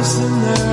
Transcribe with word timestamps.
listener. 0.00 0.69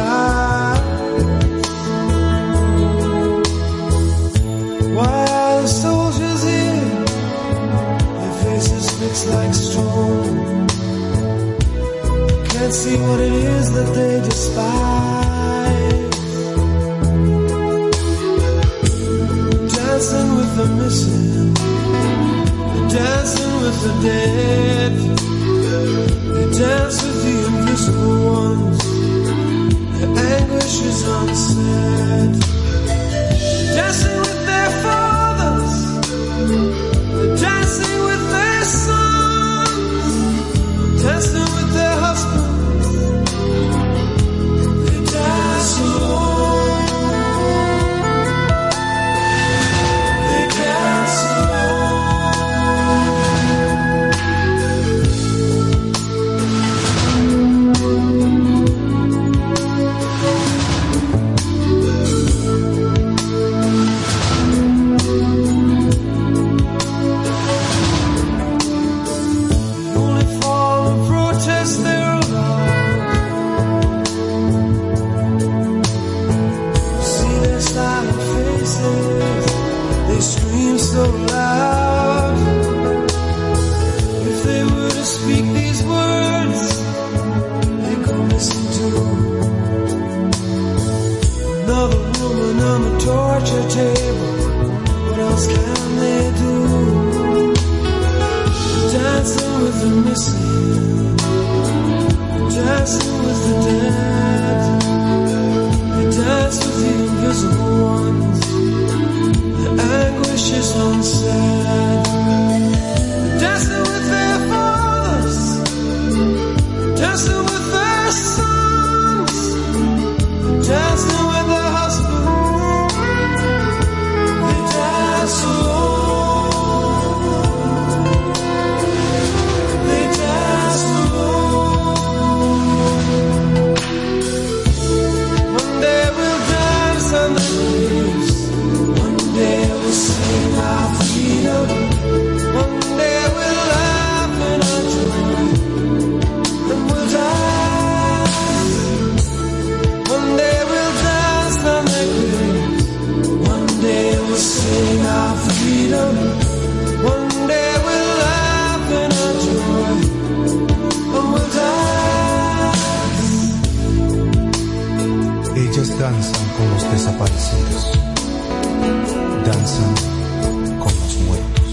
danzan 169.68 170.80
con 170.80 170.94
los 171.02 171.16
muertos, 171.28 171.70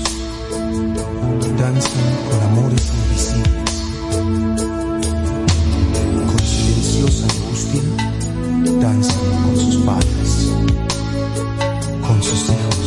danzan 1.59 2.07
con 2.29 2.41
amores 2.51 2.85
invisibles, 2.91 3.73
con 6.27 6.41
silenciosa 6.41 7.25
angustia, 7.35 7.83
danzan 8.81 9.43
con 9.45 9.57
sus 9.57 9.77
padres, 9.85 10.33
con 12.07 12.23
sus 12.23 12.43
hijos, 12.51 12.87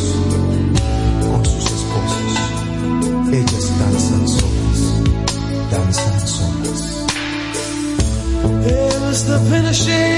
con 1.21 1.45
sus 1.45 1.65
esposos. 1.77 2.33
Ellas 3.31 3.65
danzan 3.79 4.27
solas, 4.27 4.81
danzan 5.71 6.27
solas. 6.27 6.81
It 8.65 8.99
was 9.01 9.23
the 9.25 9.39
finishing. 9.49 10.16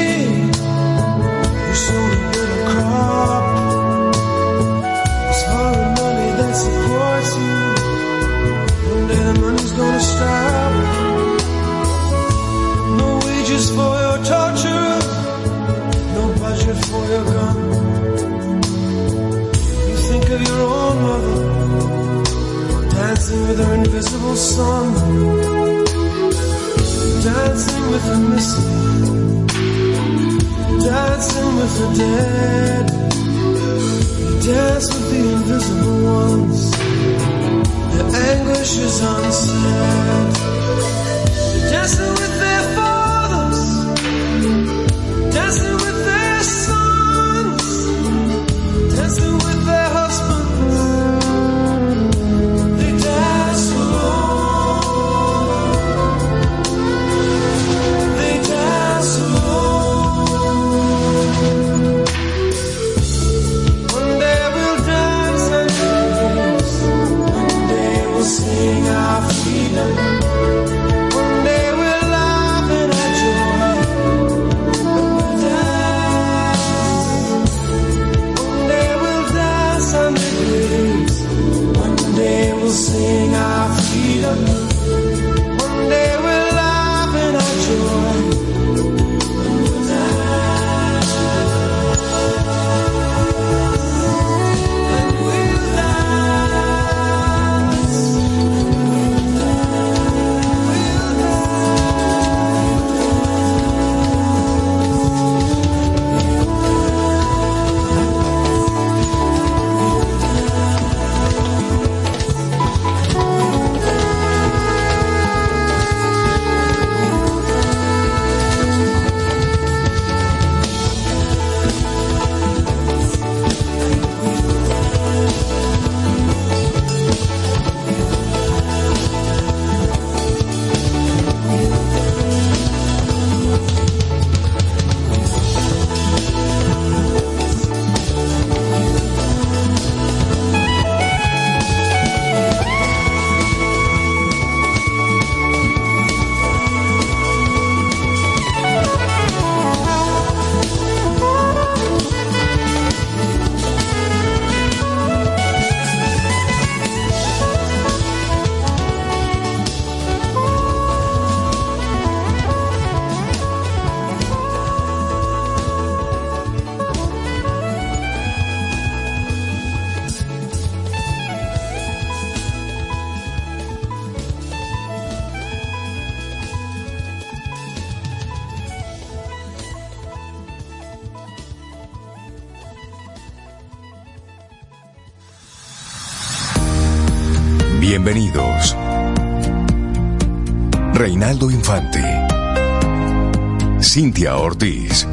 Cintia 193.79 194.37
Ortiz. 194.37 195.07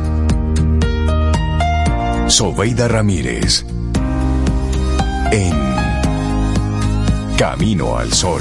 Sobeida 2.28 2.88
Ramírez. 2.88 3.62
En 5.32 5.52
Camino 7.36 7.98
al 7.98 8.10
Sol. 8.14 8.40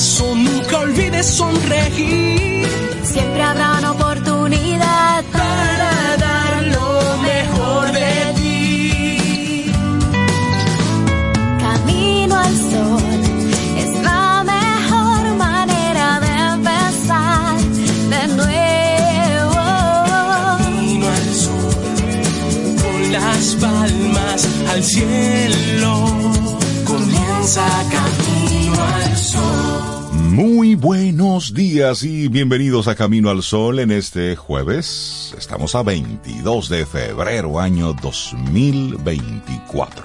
Nunca 0.00 0.78
olvides 0.78 1.26
sonreír, 1.26 2.66
Siempre 3.02 3.42
habrá 3.42 3.78
una 3.78 3.90
oportunidad 3.92 5.24
para 5.30 6.16
dar 6.16 6.62
lo 6.68 7.18
mejor 7.18 7.92
de 7.92 8.32
ti. 8.36 9.72
Camino 11.58 12.34
al 12.34 12.56
sol 12.56 13.20
es 13.76 14.02
la 14.02 14.42
mejor 14.44 15.36
manera 15.36 16.20
de 16.20 16.32
empezar 16.54 17.58
de 18.08 18.26
nuevo. 18.38 19.52
Camino 20.64 21.06
al 21.08 21.34
sol, 21.44 21.74
con 22.82 23.12
las 23.12 23.54
palmas 23.56 24.48
al 24.72 24.82
cielo, 24.82 25.92
comienza 26.86 27.62
sol. 27.89 27.89
Muy 30.40 30.74
buenos 30.74 31.52
días 31.52 32.02
y 32.02 32.28
bienvenidos 32.28 32.88
a 32.88 32.94
Camino 32.94 33.28
al 33.28 33.42
Sol 33.42 33.78
en 33.78 33.90
este 33.90 34.36
jueves. 34.36 35.34
Estamos 35.36 35.74
a 35.74 35.82
22 35.82 36.70
de 36.70 36.86
febrero 36.86 37.60
año 37.60 37.92
2024. 37.92 40.02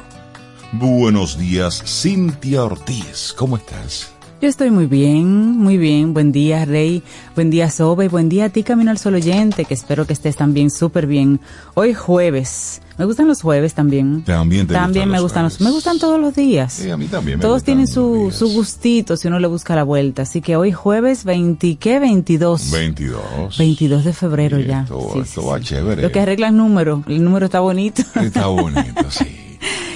Buenos 0.74 1.38
días, 1.38 1.82
Cintia 1.86 2.66
Ortiz. 2.66 3.34
¿Cómo 3.38 3.56
estás? 3.56 4.12
Yo 4.42 4.50
estoy 4.50 4.72
muy 4.72 4.88
bien, 4.88 5.58
muy 5.58 5.78
bien. 5.78 6.14
Buen 6.14 6.34
día, 6.34 6.66
Rey. 6.66 7.02
Buen 7.34 7.50
día, 7.50 7.70
Sobe. 7.70 8.10
Buen 8.10 8.28
día 8.28 8.46
a 8.46 8.50
ti, 8.50 8.64
Camino 8.64 8.92
al 8.92 8.98
Sol 8.98 9.16
oyente, 9.16 9.64
que 9.64 9.74
espero 9.74 10.06
que 10.06 10.12
estés 10.12 10.36
también 10.36 10.70
súper 10.70 11.08
bien. 11.08 11.40
Hoy 11.76 11.94
jueves. 11.94 12.82
Me 12.98 13.06
gustan 13.06 13.28
los 13.28 13.42
jueves 13.42 13.74
también. 13.74 14.24
También 14.24 14.68
te 14.68 14.74
También 14.74 15.06
gustan 15.06 15.10
me 15.10 15.16
los 15.18 15.24
gustan 15.24 15.44
los, 15.44 15.62
me 15.62 15.72
gustan 15.72 16.00
todos 16.00 16.20
los 16.20 16.34
días. 16.36 16.74
Sí, 16.74 16.90
a 16.90 16.96
mí 16.98 17.08
también 17.08 17.38
me 17.40 17.42
Todos 17.42 17.56
gustan 17.58 17.66
tienen 17.66 17.88
su, 17.88 18.32
su 18.32 18.48
gustito 18.54 19.18
si 19.18 19.28
uno 19.28 19.40
le 19.40 19.48
busca 19.48 19.76
la 19.76 19.84
vuelta. 19.84 20.22
Así 20.22 20.42
que 20.42 20.56
hoy 20.56 20.72
jueves 20.72 21.24
20, 21.26 21.76
¿qué? 21.76 22.00
22. 22.00 22.72
22. 22.72 23.58
22 23.58 24.04
de 24.06 24.14
febrero 24.14 24.60
ya. 24.60 24.82
esto- 24.84 25.10
Sí, 25.14 25.20
esto 25.20 25.42
sí, 25.42 25.48
va 25.48 25.58
sí. 25.60 25.64
chévere. 25.66 26.02
Lo 26.04 26.12
que 26.12 26.20
arregla 26.22 26.48
el 26.48 26.56
número. 26.58 27.04
El 27.08 27.24
número 27.24 27.46
está 27.46 27.60
bonito. 27.60 28.02
Está 28.22 28.48
bonito, 28.48 29.10
sí. 29.12 29.26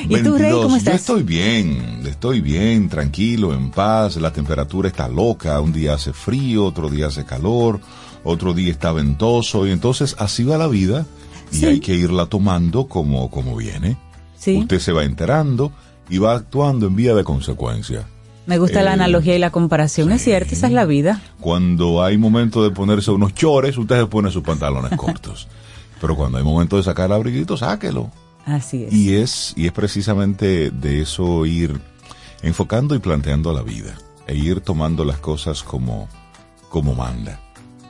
¿Y 0.10 0.22
tú, 0.24 0.38
Rey, 0.38 0.52
cómo 0.52 0.76
estás? 0.76 0.94
Yo 0.94 0.98
estoy 0.98 1.24
bien, 1.24 2.02
estoy 2.06 2.42
bien, 2.42 2.90
tranquilo, 2.90 3.54
en 3.54 3.70
paz. 3.70 4.16
La 4.18 4.32
temperatura 4.34 4.88
está 4.90 5.08
loca. 5.08 5.60
Un 5.62 5.72
día 5.72 5.94
hace 5.94 6.12
frío, 6.14 6.66
otro 6.66 6.90
día 6.90 7.08
hace 7.08 7.24
calor, 7.26 7.80
otro 8.24 8.54
día 8.54 8.72
está 8.72 8.92
ventoso. 8.92 9.68
Y 9.68 9.72
entonces 9.72 10.16
así 10.18 10.44
va 10.44 10.58
la 10.58 10.68
vida. 10.68 11.06
Y 11.52 11.66
hay 11.66 11.80
que 11.80 11.96
irla 11.96 12.26
tomando 12.28 12.88
como, 12.88 13.30
como 13.30 13.56
viene. 13.56 13.98
Usted 14.46 14.80
se 14.80 14.92
va 14.92 15.04
enterando 15.04 15.72
y 16.10 16.18
va 16.18 16.36
actuando 16.36 16.88
en 16.88 16.96
vía 16.96 17.14
de 17.14 17.24
consecuencia. 17.24 18.08
Me 18.46 18.58
gusta 18.58 18.82
la 18.82 18.92
Eh, 18.92 18.94
analogía 18.94 19.36
y 19.36 19.40
la 19.40 19.52
comparación. 19.52 20.12
Es 20.12 20.24
cierto, 20.24 20.54
esa 20.56 20.68
es 20.68 20.74
la 20.74 20.86
vida. 20.86 21.22
Cuando 21.40 22.04
hay 22.04 22.18
momento 22.18 22.64
de 22.64 22.72
ponerse 22.72 23.12
unos 23.12 23.34
chores, 23.36 23.78
usted 23.78 24.00
se 24.00 24.06
pone 24.08 24.32
sus 24.32 24.44
pantalones 24.44 24.98
cortos. 24.98 25.48
Pero 26.02 26.16
cuando 26.16 26.38
hay 26.38 26.44
momento 26.44 26.78
de 26.78 26.84
sacar 26.84 27.08
el 27.08 27.12
abriguito, 27.14 27.58
sáquelo. 27.58 28.10
Así 28.46 28.86
es. 28.86 28.94
Y 28.94 29.16
es, 29.16 29.54
y 29.56 29.68
es 29.68 29.72
precisamente 29.72 30.72
de 30.72 31.02
eso 31.02 31.46
ir 31.46 31.80
enfocando 32.42 32.96
y 32.96 33.00
planteando 33.00 33.54
la 33.54 33.62
vida, 33.62 33.96
e 34.26 34.36
ir 34.36 34.62
tomando 34.62 35.04
las 35.04 35.20
cosas 35.20 35.62
como, 35.62 36.08
como 36.70 36.96
manda. 36.96 37.40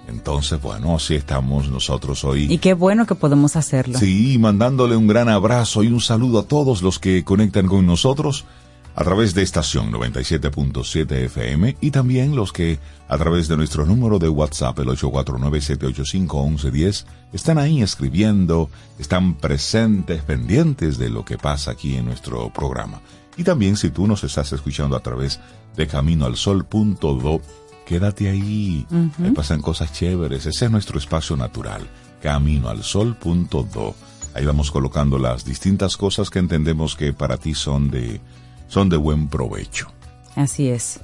Entonces, 0.10 0.62
bueno, 0.62 0.96
así 0.96 1.16
estamos 1.16 1.70
nosotros 1.70 2.24
hoy. 2.24 2.52
Y 2.52 2.58
qué 2.58 2.74
bueno 2.74 3.06
que 3.06 3.16
podemos 3.16 3.56
hacerlo. 3.56 3.98
Sí, 3.98 4.38
mandándole 4.40 4.96
un 4.96 5.08
gran 5.08 5.30
abrazo 5.30 5.84
y 5.84 5.88
un 5.88 6.02
saludo 6.02 6.40
a 6.40 6.44
todos 6.44 6.82
los 6.82 7.00
que 7.00 7.24
conectan 7.24 7.68
con 7.68 7.86
nosotros 7.86 8.46
a 8.96 9.04
través 9.04 9.34
de 9.34 9.44
estación 9.44 9.94
97.7 9.94 11.12
FM 11.26 11.78
y 11.80 11.92
también 11.92 12.36
los 12.36 12.52
que 12.52 12.80
a 13.08 13.18
través 13.18 13.48
de 13.48 13.56
nuestro 13.56 13.86
número 13.86 14.20
de 14.20 14.28
WhatsApp, 14.28 14.78
el 14.80 14.88
849-785-1110, 14.88 17.06
están 17.32 17.60
ahí 17.60 17.82
escribiendo, 17.82 18.70
están 18.98 19.36
presentes, 19.36 20.22
pendientes 20.24 20.98
de 20.98 21.10
lo 21.10 21.24
que 21.24 21.38
pasa 21.38 21.72
aquí 21.72 21.96
en 21.96 22.08
nuestro 22.08 22.52
programa. 22.52 23.00
Y 23.38 23.44
también 23.44 23.78
si 23.78 23.90
tú 23.90 24.06
nos 24.06 24.26
estás 24.26 24.52
escuchando 24.52 24.98
a 24.98 25.00
través 25.00 25.40
de 25.78 25.88
caminoalsol.do, 25.88 27.42
quédate 27.90 28.30
ahí. 28.30 28.86
Ahí 29.20 29.32
pasan 29.32 29.64
cosas 29.64 29.92
chéveres. 29.92 30.46
Ese 30.46 30.66
es 30.66 30.72
nuestro 30.72 31.00
espacio 31.00 31.36
natural. 31.36 31.90
Caminoalsol.do. 32.22 33.96
Ahí 34.36 34.46
vamos 34.46 34.70
colocando 34.70 35.18
las 35.18 35.44
distintas 35.44 35.98
cosas 35.98 36.30
que 36.30 36.38
entendemos 36.38 36.96
que 36.96 37.14
para 37.14 37.38
ti 37.38 37.56
son 37.56 37.90
de, 37.90 38.22
son 38.68 38.90
de 38.90 38.98
buen 38.98 39.28
provecho. 39.28 39.92
Así 40.36 40.70
es. 40.70 41.00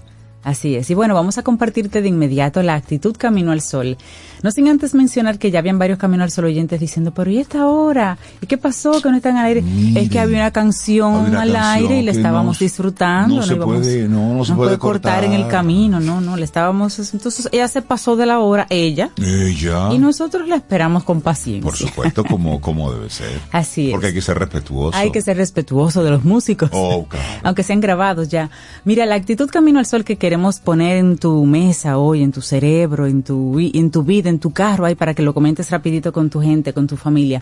Así 0.46 0.76
es. 0.76 0.90
Y 0.92 0.94
bueno, 0.94 1.14
vamos 1.16 1.38
a 1.40 1.44
compartirte 1.44 2.02
de 2.04 2.08
inmediato 2.08 2.62
la 2.62 2.76
actitud 2.76 3.16
Camino 3.18 3.52
al 3.52 3.62
Sol. 3.62 3.98
No 4.44 4.52
sin 4.52 4.68
antes 4.68 4.94
mencionar 4.94 5.40
que 5.40 5.50
ya 5.50 5.58
habían 5.58 5.80
varios 5.80 5.98
Camino 5.98 6.24
al 6.24 6.30
Sol 6.30 6.46
oyentes 6.46 6.80
diciendo, 6.80 7.12
pero 7.16 7.32
¿y 7.32 7.40
esta 7.40 7.66
hora? 7.68 8.20
¿Y 8.42 8.46
qué 8.46 8.58
pasó 8.60 9.02
que 9.02 9.10
no 9.10 9.18
están 9.18 9.38
al 9.38 9.48
aire? 9.48 9.64
Miren, 9.64 9.98
es 10.04 10.10
que 10.10 10.20
había 10.20 10.38
una 10.38 10.52
canción 10.52 11.16
había 11.16 11.30
una 11.30 11.42
al 11.42 11.52
canción 11.54 11.74
aire 11.92 12.02
y 12.02 12.06
que 12.06 12.12
estábamos 12.12 12.60
disfrutando. 12.60 13.38
no 13.38 13.42
se 13.42 13.56
íbamos- 13.56 13.80
puede- 13.80 14.08
no, 14.08 14.36
no 14.36 14.46
se 14.46 14.54
puede 14.54 14.78
cortar 14.78 15.24
en 15.24 15.32
el 15.34 15.42
cortar. 15.42 15.62
camino, 15.62 16.00
no, 16.00 16.22
no, 16.22 16.38
le 16.38 16.46
estábamos... 16.46 17.00
Entonces 17.12 17.50
ella 17.52 17.68
se 17.68 17.82
pasó 17.82 18.16
de 18.16 18.28
la 18.28 18.38
hora, 18.38 18.68
ella, 18.70 19.10
Ella, 19.18 19.92
y 19.92 19.98
nosotros 19.98 20.48
la 20.48 20.58
esperamos 20.58 21.04
con 21.04 21.22
paciencia. 21.22 21.64
por 21.64 21.76
supuesto, 21.76 22.24
como, 22.24 22.62
como 22.62 22.94
debe 22.94 23.10
ser. 23.10 23.40
Así 23.52 23.88
es. 23.88 23.92
Porque 23.94 24.08
hay 24.08 24.14
que 24.14 24.22
ser 24.22 24.38
respetuoso. 24.38 24.96
Hay 24.96 25.12
que 25.12 25.24
ser 25.24 25.38
respetuoso 25.38 26.04
de 26.04 26.12
los 26.12 26.24
músicos. 26.24 26.70
Oh, 26.72 27.06
claro. 27.10 27.26
Aunque 27.44 27.64
sean 27.64 27.80
grabados 27.82 28.30
ya. 28.30 28.52
Mira, 28.84 29.08
la 29.08 29.16
actitud 29.16 29.50
Camino 29.50 29.80
al 29.80 29.88
Sol 29.88 30.04
que 30.04 30.18
queremos 30.18 30.35
poner 30.64 30.98
en 30.98 31.18
tu 31.18 31.46
mesa 31.46 31.98
hoy, 31.98 32.24
en 32.24 32.32
tu 32.32 32.42
cerebro, 32.42 33.08
en 33.08 33.24
tu, 33.24 33.60
en 33.60 33.92
tu 33.92 34.04
vida, 34.04 34.30
en 34.30 34.40
tu 34.40 34.52
carro, 34.52 34.86
ahí 34.86 34.96
para 34.96 35.14
que 35.14 35.24
lo 35.24 35.34
comentes 35.34 35.72
rapidito 35.72 36.12
con 36.12 36.30
tu 36.30 36.42
gente, 36.42 36.74
con 36.74 36.88
tu 36.88 36.98
familia. 36.98 37.42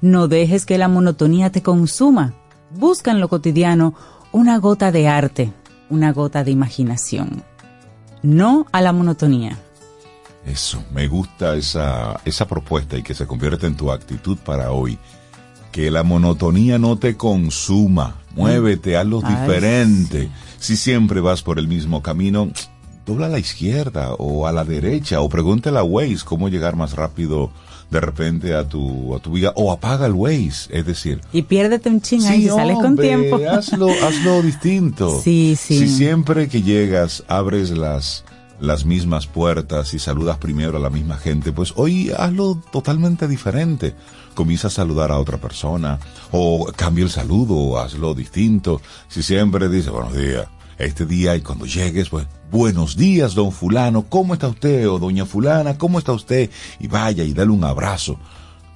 No 0.00 0.28
dejes 0.28 0.66
que 0.66 0.78
la 0.78 0.88
monotonía 0.88 1.50
te 1.50 1.62
consuma. 1.62 2.34
Busca 2.78 3.10
en 3.10 3.20
lo 3.20 3.28
cotidiano 3.28 3.94
una 4.32 4.58
gota 4.58 4.92
de 4.92 5.08
arte, 5.08 5.52
una 5.88 6.12
gota 6.12 6.44
de 6.44 6.50
imaginación. 6.50 7.42
No 8.22 8.66
a 8.72 8.80
la 8.80 8.92
monotonía. 8.92 9.58
Eso, 10.44 10.82
me 10.92 11.08
gusta 11.08 11.54
esa, 11.56 12.20
esa 12.24 12.46
propuesta 12.46 12.96
y 12.96 13.02
que 13.02 13.14
se 13.14 13.26
convierta 13.26 13.66
en 13.66 13.76
tu 13.76 13.90
actitud 13.90 14.38
para 14.38 14.70
hoy. 14.70 14.98
Que 15.72 15.90
la 15.90 16.02
monotonía 16.02 16.78
no 16.78 16.96
te 16.96 17.16
consuma. 17.16 18.16
Muévete, 18.36 18.96
hazlo 18.96 19.20
Ay, 19.24 19.34
diferente. 19.34 20.28
Si 20.58 20.76
siempre 20.76 21.20
vas 21.20 21.42
por 21.42 21.58
el 21.58 21.68
mismo 21.68 22.02
camino, 22.02 22.50
dobla 23.06 23.26
a 23.26 23.30
la 23.30 23.38
izquierda 23.38 24.14
o 24.14 24.46
a 24.46 24.52
la 24.52 24.64
derecha 24.64 25.20
o 25.20 25.28
pregúntale 25.28 25.78
a 25.78 25.82
Waze 25.82 26.24
cómo 26.24 26.48
llegar 26.48 26.76
más 26.76 26.94
rápido 26.94 27.50
de 27.90 28.00
repente 28.00 28.54
a 28.54 28.68
tu, 28.68 29.14
a 29.14 29.20
tu 29.20 29.32
vida 29.32 29.52
o 29.54 29.72
apaga 29.72 30.06
el 30.06 30.12
Waze. 30.12 30.68
Es 30.70 30.84
decir, 30.86 31.20
Y 31.32 31.42
piérdete 31.42 31.88
un 31.88 32.00
ching 32.00 32.24
ahí 32.26 32.42
si 32.42 32.48
sales 32.48 32.76
con 32.76 32.96
tiempo. 32.96 33.40
Hazlo, 33.48 33.88
hazlo 33.90 34.42
distinto. 34.42 35.20
Sí, 35.26 35.56
sí. 35.58 35.78
Si 35.78 35.88
siempre 35.88 36.48
que 36.48 36.62
llegas 36.62 37.24
abres 37.28 37.70
las, 37.70 38.24
las 38.60 38.84
mismas 38.84 39.26
puertas 39.26 39.94
y 39.94 39.98
saludas 39.98 40.38
primero 40.38 40.76
a 40.76 40.80
la 40.80 40.90
misma 40.90 41.16
gente, 41.16 41.52
pues 41.52 41.72
hoy 41.76 42.10
hazlo 42.16 42.60
totalmente 42.72 43.28
diferente. 43.28 43.94
Comienza 44.36 44.68
a 44.68 44.70
saludar 44.70 45.10
a 45.10 45.18
otra 45.18 45.38
persona 45.38 45.98
o 46.30 46.70
cambia 46.76 47.04
el 47.04 47.10
saludo 47.10 47.56
o 47.56 47.78
hazlo 47.78 48.14
distinto. 48.14 48.82
Si 49.08 49.22
siempre 49.22 49.68
dices 49.68 49.90
buenos 49.90 50.14
días 50.14 50.46
este 50.78 51.06
día 51.06 51.34
y 51.34 51.40
cuando 51.40 51.64
llegues, 51.64 52.10
pues, 52.10 52.26
buenos 52.50 52.96
días, 52.96 53.34
don 53.34 53.50
fulano, 53.50 54.04
¿cómo 54.10 54.34
está 54.34 54.48
usted? 54.48 54.88
O 54.90 54.98
doña 54.98 55.24
fulana, 55.24 55.78
¿cómo 55.78 55.98
está 55.98 56.12
usted? 56.12 56.50
Y 56.78 56.86
vaya 56.86 57.24
y 57.24 57.32
dale 57.32 57.50
un 57.50 57.64
abrazo. 57.64 58.18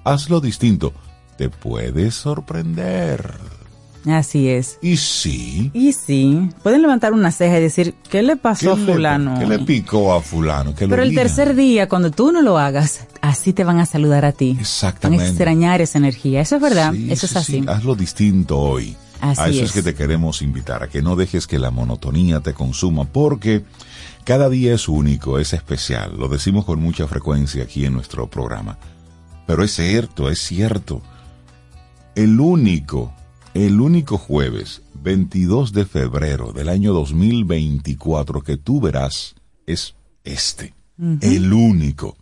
Hazlo 0.02 0.40
distinto. 0.40 0.94
Te 1.36 1.50
puedes 1.50 2.14
sorprender. 2.14 3.59
Así 4.06 4.48
es. 4.48 4.78
Y 4.80 4.96
sí. 4.96 5.70
Y 5.74 5.92
sí, 5.92 6.48
pueden 6.62 6.80
levantar 6.80 7.12
una 7.12 7.30
ceja 7.32 7.58
y 7.58 7.62
decir, 7.62 7.94
¿qué 8.10 8.22
le 8.22 8.36
pasó 8.36 8.74
¿qué 8.74 8.82
a 8.82 8.84
le- 8.86 8.92
fulano? 8.94 9.38
¿Qué 9.38 9.46
le 9.46 9.56
hoy?" 9.56 9.64
picó 9.64 10.14
a 10.14 10.22
fulano? 10.22 10.74
Que 10.74 10.88
Pero 10.88 11.02
el 11.02 11.14
tercer 11.14 11.54
día, 11.54 11.88
cuando 11.88 12.10
tú 12.10 12.32
no 12.32 12.40
lo 12.40 12.56
hagas, 12.58 13.06
así 13.20 13.52
te 13.52 13.62
van 13.62 13.78
a 13.78 13.84
saludar 13.86 14.24
a 14.24 14.32
ti. 14.32 14.56
Exactamente. 14.58 15.22
Van 15.22 15.26
a 15.26 15.28
extrañar 15.30 15.80
esa 15.82 15.98
energía. 15.98 16.40
Eso 16.40 16.56
es 16.56 16.62
verdad, 16.62 16.92
Sí, 16.94 17.08
eso 17.12 17.26
sí, 17.26 17.32
es 17.32 17.36
así. 17.36 17.52
sí. 17.60 17.64
Hazlo 17.68 17.94
distinto 17.94 18.58
hoy. 18.58 18.96
Así 19.20 19.40
a 19.42 19.48
eso 19.48 19.58
es. 19.64 19.64
es. 19.64 19.72
que 19.72 19.82
te 19.82 19.94
queremos 19.94 20.40
invitar, 20.40 20.82
a 20.82 20.88
que 20.88 21.02
no 21.02 21.14
dejes 21.14 21.46
que 21.46 21.58
la 21.58 21.70
monotonía 21.70 22.40
te 22.40 22.54
consuma, 22.54 23.04
porque 23.04 23.64
cada 24.24 24.48
día 24.48 24.72
es 24.74 24.88
único, 24.88 25.38
es 25.38 25.52
especial. 25.52 26.16
Lo 26.16 26.28
decimos 26.28 26.64
con 26.64 26.80
mucha 26.80 27.06
frecuencia 27.06 27.64
aquí 27.64 27.84
en 27.84 27.92
nuestro 27.92 28.30
programa. 28.30 28.78
Pero 29.46 29.62
es 29.62 29.74
cierto, 29.74 30.30
es 30.30 30.38
cierto. 30.38 31.02
El 32.14 32.40
único, 32.40 33.12
el 33.54 33.80
único 33.80 34.18
jueves, 34.18 34.82
22 35.02 35.72
de 35.72 35.84
febrero 35.84 36.52
del 36.52 36.68
año 36.68 36.92
2024 36.92 38.42
que 38.42 38.56
tú 38.56 38.80
verás 38.80 39.34
es 39.66 39.94
este. 40.24 40.74
El 41.22 41.52
único. 41.52 42.16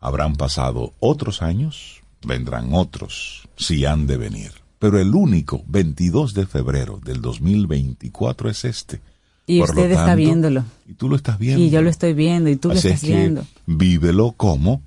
Habrán 0.00 0.36
pasado 0.36 0.94
otros 1.00 1.42
años, 1.42 2.00
vendrán 2.26 2.70
otros, 2.72 3.48
si 3.56 3.84
han 3.84 4.06
de 4.06 4.16
venir. 4.16 4.52
Pero 4.78 4.98
el 4.98 5.14
único 5.14 5.62
22 5.66 6.32
de 6.34 6.46
febrero 6.46 6.98
del 7.04 7.20
2024 7.20 8.50
es 8.50 8.64
este. 8.64 9.00
Y 9.46 9.60
Por 9.60 9.70
usted 9.70 9.90
está 9.90 10.14
viéndolo. 10.14 10.64
Y 10.88 10.94
tú 10.94 11.08
lo 11.10 11.16
estás 11.16 11.38
viendo. 11.38 11.62
Y 11.62 11.68
yo 11.68 11.82
lo 11.82 11.90
estoy 11.90 12.14
viendo 12.14 12.48
y 12.48 12.56
tú 12.56 12.68
lo 12.68 12.74
estás 12.74 12.92
es 12.92 13.00
que 13.02 13.14
viendo. 13.14 13.46
vívelo 13.66 14.32
como, 14.32 14.82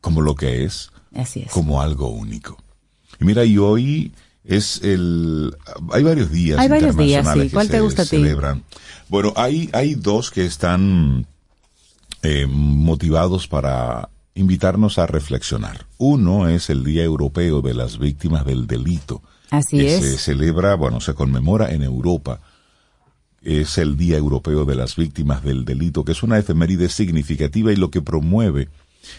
como 0.00 0.20
lo 0.20 0.36
que 0.36 0.64
es, 0.64 0.90
Así 1.14 1.40
es. 1.40 1.50
como 1.50 1.80
algo 1.82 2.08
único. 2.10 2.56
Y 3.20 3.24
mira, 3.24 3.44
y 3.44 3.58
hoy 3.58 4.12
es 4.46 4.82
el... 4.82 5.54
Hay 5.92 6.02
varios 6.02 6.30
días 6.30 6.58
Hay 6.58 6.68
varios 6.68 6.96
días, 6.96 7.26
sí. 7.32 7.40
que 7.40 7.50
¿Cuál 7.50 7.66
te 7.68 7.74
se 7.74 7.80
gusta 7.80 8.02
a 8.02 8.04
ti? 8.04 8.10
celebran. 8.16 8.62
Bueno, 9.08 9.32
hay, 9.36 9.68
hay 9.72 9.94
dos 9.94 10.30
que 10.30 10.44
están 10.46 11.26
eh, 12.22 12.46
motivados 12.48 13.48
para 13.48 14.08
invitarnos 14.34 14.98
a 14.98 15.06
reflexionar. 15.06 15.86
Uno 15.98 16.48
es 16.48 16.70
el 16.70 16.84
Día 16.84 17.04
Europeo 17.04 17.62
de 17.62 17.74
las 17.74 17.98
Víctimas 17.98 18.44
del 18.44 18.66
Delito. 18.66 19.22
Así 19.50 19.78
que 19.78 19.96
es. 19.96 20.04
se 20.04 20.18
celebra, 20.18 20.74
bueno, 20.74 21.00
se 21.00 21.14
conmemora 21.14 21.70
en 21.72 21.82
Europa. 21.82 22.40
Es 23.42 23.78
el 23.78 23.96
Día 23.96 24.16
Europeo 24.16 24.64
de 24.64 24.74
las 24.74 24.96
Víctimas 24.96 25.42
del 25.44 25.64
Delito, 25.64 26.04
que 26.04 26.12
es 26.12 26.22
una 26.22 26.38
efeméride 26.38 26.88
significativa 26.88 27.72
y 27.72 27.76
lo 27.76 27.90
que 27.90 28.02
promueve 28.02 28.68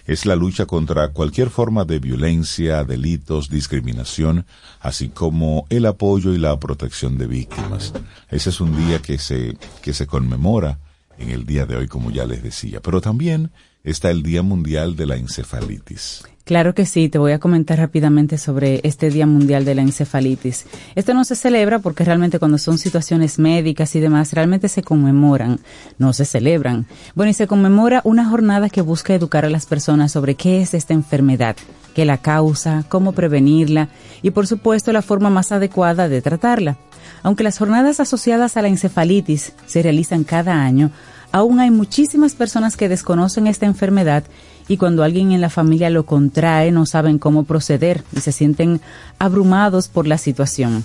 es 0.05 0.25
la 0.25 0.35
lucha 0.35 0.65
contra 0.65 1.09
cualquier 1.09 1.49
forma 1.49 1.85
de 1.85 1.99
violencia, 1.99 2.83
delitos, 2.83 3.49
discriminación, 3.49 4.45
así 4.79 5.09
como 5.09 5.65
el 5.69 5.85
apoyo 5.85 6.33
y 6.33 6.37
la 6.37 6.59
protección 6.59 7.17
de 7.17 7.27
víctimas. 7.27 7.93
Ese 8.29 8.49
es 8.49 8.61
un 8.61 8.75
día 8.75 9.01
que 9.01 9.17
se, 9.17 9.57
que 9.81 9.93
se 9.93 10.07
conmemora 10.07 10.79
en 11.17 11.31
el 11.31 11.45
día 11.45 11.65
de 11.65 11.75
hoy, 11.75 11.87
como 11.87 12.11
ya 12.11 12.25
les 12.25 12.43
decía. 12.43 12.81
Pero 12.81 13.01
también 13.01 13.51
está 13.83 14.11
el 14.11 14.23
Día 14.23 14.41
Mundial 14.41 14.95
de 14.95 15.05
la 15.05 15.15
Encefalitis. 15.15 16.23
Claro 16.47 16.73
que 16.73 16.85
sí, 16.85 17.09
te 17.09 17.17
voy 17.17 17.33
a 17.33 17.39
comentar 17.39 17.77
rápidamente 17.77 18.37
sobre 18.37 18.79
este 18.83 19.09
Día 19.09 19.27
Mundial 19.27 19.65
de 19.65 19.75
la 19.75 19.81
Encefalitis. 19.81 20.65
Esto 20.95 21.13
no 21.13 21.25
se 21.25 21.35
celebra 21.35 21.79
porque 21.79 22.05
realmente 22.05 22.39
cuando 22.39 22.57
son 22.57 22.77
situaciones 22.77 23.37
médicas 23.37 23.93
y 23.97 23.99
demás, 23.99 24.31
realmente 24.31 24.69
se 24.69 24.81
conmemoran, 24.81 25.59
no 25.97 26.13
se 26.13 26.23
celebran. 26.23 26.85
Bueno, 27.15 27.31
y 27.31 27.33
se 27.33 27.47
conmemora 27.47 27.99
una 28.05 28.23
jornada 28.29 28.69
que 28.69 28.79
busca 28.79 29.13
educar 29.13 29.43
a 29.43 29.49
las 29.49 29.65
personas 29.65 30.13
sobre 30.13 30.35
qué 30.35 30.61
es 30.61 30.73
esta 30.73 30.93
enfermedad, 30.93 31.57
qué 31.93 32.05
la 32.05 32.19
causa, 32.19 32.85
cómo 32.87 33.11
prevenirla 33.11 33.89
y 34.21 34.31
por 34.31 34.47
supuesto 34.47 34.93
la 34.93 35.01
forma 35.01 35.29
más 35.29 35.51
adecuada 35.51 36.07
de 36.07 36.21
tratarla. 36.21 36.77
Aunque 37.23 37.43
las 37.43 37.57
jornadas 37.57 37.99
asociadas 37.99 38.55
a 38.55 38.61
la 38.61 38.69
encefalitis 38.69 39.51
se 39.65 39.83
realizan 39.83 40.23
cada 40.23 40.63
año, 40.63 40.91
aún 41.31 41.59
hay 41.59 41.71
muchísimas 41.71 42.35
personas 42.35 42.77
que 42.77 42.89
desconocen 42.89 43.47
esta 43.47 43.65
enfermedad 43.65 44.23
y 44.67 44.77
cuando 44.77 45.03
alguien 45.03 45.31
en 45.31 45.41
la 45.41 45.49
familia 45.49 45.89
lo 45.89 46.05
contrae 46.05 46.71
no 46.71 46.85
saben 46.85 47.19
cómo 47.19 47.43
proceder 47.43 48.03
y 48.15 48.19
se 48.21 48.31
sienten 48.31 48.81
abrumados 49.19 49.87
por 49.87 50.07
la 50.07 50.17
situación. 50.17 50.83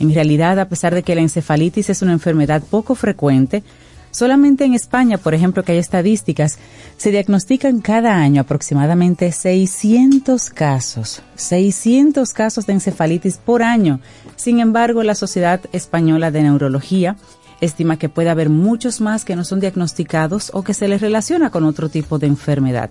En 0.00 0.14
realidad, 0.14 0.58
a 0.58 0.68
pesar 0.68 0.94
de 0.94 1.02
que 1.02 1.14
la 1.14 1.20
encefalitis 1.20 1.90
es 1.90 2.02
una 2.02 2.12
enfermedad 2.12 2.62
poco 2.62 2.94
frecuente, 2.94 3.62
solamente 4.10 4.64
en 4.64 4.74
España, 4.74 5.18
por 5.18 5.34
ejemplo, 5.34 5.62
que 5.62 5.72
hay 5.72 5.78
estadísticas, 5.78 6.58
se 6.96 7.10
diagnostican 7.10 7.80
cada 7.80 8.16
año 8.16 8.40
aproximadamente 8.40 9.30
600 9.30 10.50
casos, 10.50 11.22
600 11.36 12.32
casos 12.32 12.66
de 12.66 12.72
encefalitis 12.72 13.36
por 13.36 13.62
año. 13.62 14.00
Sin 14.36 14.60
embargo, 14.60 15.02
la 15.02 15.14
Sociedad 15.14 15.60
Española 15.72 16.30
de 16.30 16.42
Neurología 16.42 17.16
estima 17.60 17.98
que 17.98 18.08
puede 18.08 18.30
haber 18.30 18.48
muchos 18.48 19.00
más 19.00 19.24
que 19.24 19.36
no 19.36 19.44
son 19.44 19.60
diagnosticados 19.60 20.50
o 20.54 20.62
que 20.62 20.74
se 20.74 20.88
les 20.88 21.00
relaciona 21.00 21.50
con 21.50 21.64
otro 21.64 21.88
tipo 21.88 22.18
de 22.18 22.26
enfermedad. 22.26 22.90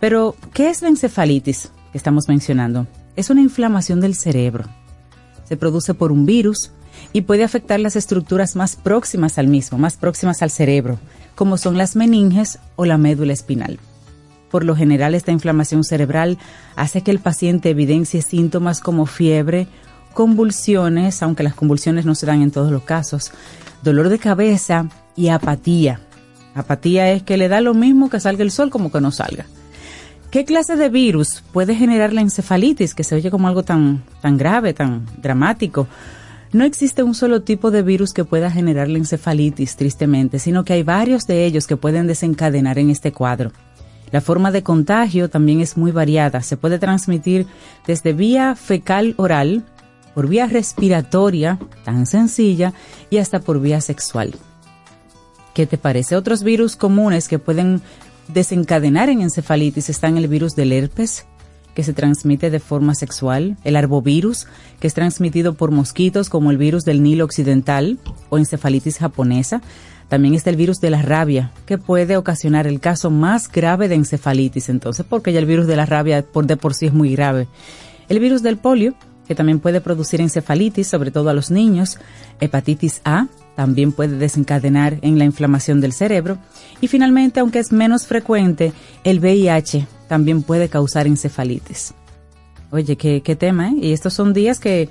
Pero, 0.00 0.36
¿qué 0.52 0.70
es 0.70 0.82
la 0.82 0.88
encefalitis 0.88 1.70
que 1.92 1.98
estamos 1.98 2.28
mencionando? 2.28 2.86
Es 3.16 3.30
una 3.30 3.40
inflamación 3.40 4.00
del 4.00 4.14
cerebro. 4.14 4.64
Se 5.44 5.56
produce 5.56 5.94
por 5.94 6.12
un 6.12 6.26
virus 6.26 6.72
y 7.12 7.22
puede 7.22 7.44
afectar 7.44 7.80
las 7.80 7.96
estructuras 7.96 8.56
más 8.56 8.76
próximas 8.76 9.38
al 9.38 9.48
mismo, 9.48 9.78
más 9.78 9.96
próximas 9.96 10.42
al 10.42 10.50
cerebro, 10.50 10.98
como 11.34 11.56
son 11.58 11.78
las 11.78 11.96
meninges 11.96 12.58
o 12.76 12.84
la 12.84 12.98
médula 12.98 13.32
espinal. 13.32 13.78
Por 14.50 14.64
lo 14.64 14.76
general, 14.76 15.14
esta 15.14 15.32
inflamación 15.32 15.84
cerebral 15.84 16.38
hace 16.76 17.02
que 17.02 17.10
el 17.10 17.18
paciente 17.18 17.70
evidencie 17.70 18.22
síntomas 18.22 18.80
como 18.80 19.06
fiebre, 19.06 19.66
convulsiones, 20.16 21.22
aunque 21.22 21.42
las 21.42 21.54
convulsiones 21.54 22.06
no 22.06 22.14
se 22.14 22.24
dan 22.24 22.40
en 22.40 22.50
todos 22.50 22.72
los 22.72 22.84
casos, 22.84 23.32
dolor 23.82 24.08
de 24.08 24.18
cabeza 24.18 24.88
y 25.14 25.28
apatía. 25.28 26.00
Apatía 26.54 27.12
es 27.12 27.22
que 27.22 27.36
le 27.36 27.48
da 27.48 27.60
lo 27.60 27.74
mismo 27.74 28.08
que 28.08 28.18
salga 28.18 28.42
el 28.42 28.50
sol 28.50 28.70
como 28.70 28.90
que 28.90 29.02
no 29.02 29.12
salga. 29.12 29.44
¿Qué 30.30 30.46
clase 30.46 30.76
de 30.76 30.88
virus 30.88 31.44
puede 31.52 31.74
generar 31.74 32.14
la 32.14 32.22
encefalitis, 32.22 32.94
que 32.94 33.04
se 33.04 33.14
oye 33.14 33.30
como 33.30 33.46
algo 33.46 33.62
tan, 33.62 34.04
tan 34.22 34.38
grave, 34.38 34.72
tan 34.72 35.04
dramático? 35.20 35.86
No 36.50 36.64
existe 36.64 37.02
un 37.02 37.14
solo 37.14 37.42
tipo 37.42 37.70
de 37.70 37.82
virus 37.82 38.14
que 38.14 38.24
pueda 38.24 38.50
generar 38.50 38.88
la 38.88 38.96
encefalitis, 38.96 39.76
tristemente, 39.76 40.38
sino 40.38 40.64
que 40.64 40.72
hay 40.72 40.82
varios 40.82 41.26
de 41.26 41.44
ellos 41.44 41.66
que 41.66 41.76
pueden 41.76 42.06
desencadenar 42.06 42.78
en 42.78 42.88
este 42.88 43.12
cuadro. 43.12 43.52
La 44.12 44.22
forma 44.22 44.50
de 44.50 44.62
contagio 44.62 45.28
también 45.28 45.60
es 45.60 45.76
muy 45.76 45.90
variada. 45.90 46.40
Se 46.40 46.56
puede 46.56 46.78
transmitir 46.78 47.46
desde 47.86 48.14
vía 48.14 48.54
fecal 48.54 49.12
oral, 49.18 49.64
por 50.16 50.28
vía 50.28 50.46
respiratoria, 50.46 51.58
tan 51.84 52.06
sencilla, 52.06 52.72
y 53.10 53.18
hasta 53.18 53.40
por 53.40 53.60
vía 53.60 53.82
sexual. 53.82 54.34
¿Qué 55.52 55.66
te 55.66 55.76
parece? 55.76 56.16
Otros 56.16 56.42
virus 56.42 56.74
comunes 56.74 57.28
que 57.28 57.38
pueden 57.38 57.82
desencadenar 58.28 59.10
en 59.10 59.20
encefalitis 59.20 59.90
están 59.90 60.16
el 60.16 60.26
virus 60.26 60.56
del 60.56 60.72
herpes, 60.72 61.26
que 61.74 61.82
se 61.82 61.92
transmite 61.92 62.48
de 62.48 62.60
forma 62.60 62.94
sexual, 62.94 63.58
el 63.62 63.76
arbovirus, 63.76 64.46
que 64.80 64.86
es 64.86 64.94
transmitido 64.94 65.52
por 65.52 65.70
mosquitos 65.70 66.30
como 66.30 66.50
el 66.50 66.56
virus 66.56 66.86
del 66.86 67.02
Nilo 67.02 67.26
Occidental 67.26 67.98
o 68.30 68.38
encefalitis 68.38 68.96
japonesa. 68.96 69.60
También 70.08 70.32
está 70.32 70.48
el 70.48 70.56
virus 70.56 70.80
de 70.80 70.88
la 70.88 71.02
rabia, 71.02 71.52
que 71.66 71.76
puede 71.76 72.16
ocasionar 72.16 72.66
el 72.66 72.80
caso 72.80 73.10
más 73.10 73.52
grave 73.52 73.88
de 73.88 73.96
encefalitis, 73.96 74.70
entonces, 74.70 75.04
porque 75.06 75.34
ya 75.34 75.40
el 75.40 75.46
virus 75.46 75.66
de 75.66 75.76
la 75.76 75.84
rabia 75.84 76.22
por 76.22 76.46
de 76.46 76.56
por 76.56 76.72
sí 76.72 76.86
es 76.86 76.94
muy 76.94 77.12
grave. 77.12 77.48
El 78.08 78.18
virus 78.18 78.42
del 78.42 78.56
polio, 78.56 78.94
que 79.26 79.34
también 79.34 79.60
puede 79.60 79.80
producir 79.80 80.20
encefalitis, 80.20 80.86
sobre 80.86 81.10
todo 81.10 81.30
a 81.30 81.34
los 81.34 81.50
niños, 81.50 81.98
hepatitis 82.40 83.00
A, 83.04 83.26
también 83.54 83.92
puede 83.92 84.16
desencadenar 84.18 84.98
en 85.02 85.18
la 85.18 85.24
inflamación 85.24 85.80
del 85.80 85.92
cerebro. 85.92 86.38
Y 86.80 86.88
finalmente, 86.88 87.40
aunque 87.40 87.58
es 87.58 87.72
menos 87.72 88.06
frecuente, 88.06 88.72
el 89.02 89.18
VIH 89.18 89.86
también 90.08 90.42
puede 90.42 90.68
causar 90.68 91.06
encefalitis. 91.06 91.94
Oye, 92.70 92.96
qué, 92.96 93.22
qué 93.22 93.36
tema, 93.36 93.70
¿eh? 93.70 93.76
Y 93.80 93.92
estos 93.92 94.12
son 94.12 94.32
días 94.32 94.60
que, 94.60 94.88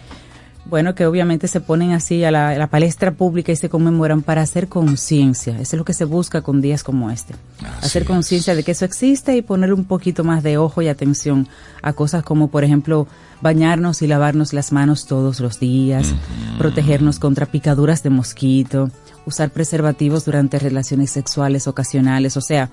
bueno, 0.65 0.95
que 0.95 1.05
obviamente 1.05 1.48
se 1.48 1.62
ponen 1.62 1.91
así 1.91 2.24
a 2.24 2.31
la, 2.31 2.50
a 2.50 2.57
la 2.57 2.67
palestra 2.67 3.12
pública 3.12 3.51
y 3.51 3.55
se 3.55 3.69
conmemoran 3.69 4.24
para 4.24 4.41
hacer 4.41 4.67
conciencia. 4.67 5.53
Eso 5.53 5.75
es 5.75 5.77
lo 5.77 5.86
que 5.86 5.93
se 5.93 6.05
busca 6.05 6.41
con 6.41 6.62
días 6.62 6.84
como 6.84 7.12
este. 7.12 7.36
Así 7.62 7.86
hacer 7.86 8.05
conciencia 8.05 8.55
de 8.55 8.63
que 8.63 8.72
eso 8.72 8.86
existe 8.86 9.36
y 9.38 9.41
poner 9.41 9.74
un 9.74 9.86
poquito 9.86 10.24
más 10.24 10.41
de 10.43 10.57
ojo 10.57 10.81
y 10.81 10.88
atención 10.88 11.48
a 11.81 11.93
cosas 11.93 12.24
como, 12.24 12.50
por 12.50 12.63
ejemplo, 12.63 13.07
bañarnos 13.41 14.01
y 14.01 14.07
lavarnos 14.07 14.53
las 14.53 14.72
manos 14.72 15.05
todos 15.05 15.39
los 15.39 15.60
días, 15.60 16.15
protegernos 16.57 17.19
contra 17.19 17.45
picaduras 17.45 18.01
de 18.01 18.10
mosquito, 18.10 18.89
usar 19.25 19.51
preservativos 19.51 20.25
durante 20.25 20.57
relaciones 20.57 21.12
sexuales 21.12 21.67
ocasionales, 21.67 22.38
o 22.38 22.41
sea, 22.41 22.72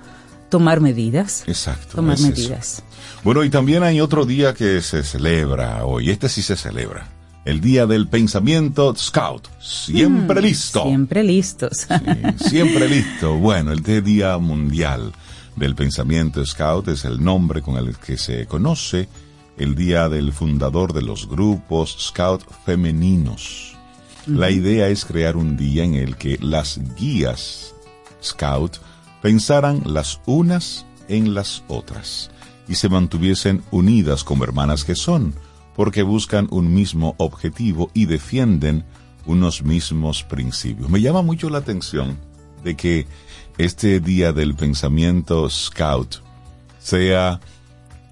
tomar 0.49 0.81
medidas. 0.81 1.45
Exacto. 1.47 1.97
Tomar 1.97 2.15
es 2.15 2.21
eso. 2.21 2.31
medidas. 2.31 2.83
Bueno, 3.23 3.45
y 3.45 3.51
también 3.51 3.83
hay 3.83 4.01
otro 4.01 4.25
día 4.25 4.55
que 4.55 4.81
se 4.81 5.03
celebra 5.03 5.85
hoy. 5.85 6.11
Este 6.11 6.29
sí 6.29 6.43
se 6.43 6.57
celebra. 6.57 7.07
El 7.45 7.61
día 7.61 7.87
del 7.87 8.09
pensamiento 8.09 8.95
scout. 8.97 9.49
Siempre 9.61 10.41
listo. 10.41 10.85
Mm, 10.85 10.89
Siempre 10.89 11.25
listos. 11.25 11.87
Sí, 12.39 12.49
siempre 12.51 12.89
listo. 12.89 13.35
Bueno, 13.37 13.73
el 13.73 13.83
Día 13.83 14.39
Mundial 14.39 15.13
del 15.57 15.75
Pensamiento 15.75 16.45
Scout 16.45 16.89
es 16.89 17.05
el 17.05 17.23
nombre 17.23 17.63
con 17.63 17.77
el 17.77 17.97
que 17.97 18.17
se 18.17 18.47
conoce 18.47 19.09
el 19.59 19.75
día 19.75 20.09
del 20.09 20.33
fundador 20.33 20.93
de 20.93 21.03
los 21.03 21.29
grupos 21.29 21.97
Scout 21.99 22.43
femeninos. 22.65 23.75
La 24.27 24.51
idea 24.51 24.89
es 24.89 25.05
crear 25.05 25.37
un 25.37 25.57
día 25.57 25.85
en 25.85 25.95
el 25.95 26.17
que 26.17 26.39
las 26.41 26.81
guías 26.97 27.75
Scout 28.23 28.77
pensaran 29.21 29.83
las 29.85 30.21
unas 30.27 30.87
en 31.09 31.35
las 31.35 31.65
otras 31.69 32.31
y 32.69 32.77
se 32.77 32.89
mantuviesen 32.89 33.63
unidas 33.71 34.25
como 34.25 34.45
hermanas 34.45 34.85
que 34.85 34.95
son, 34.95 35.35
porque 35.75 36.03
buscan 36.03 36.49
un 36.51 36.75
mismo 36.75 37.15
objetivo 37.19 37.91
y 37.95 38.07
defienden 38.07 38.85
unos 39.27 39.63
mismos 39.63 40.23
principios. 40.25 40.91
Me 40.91 41.01
llama 41.01 41.23
mucho 41.23 41.49
la 41.49 41.59
atención 41.59 42.19
de 42.65 42.77
que 42.77 43.07
este 43.59 44.01
día 44.01 44.33
del 44.33 44.55
pensamiento 44.55 45.49
scout 45.49 46.17
sea 46.81 47.41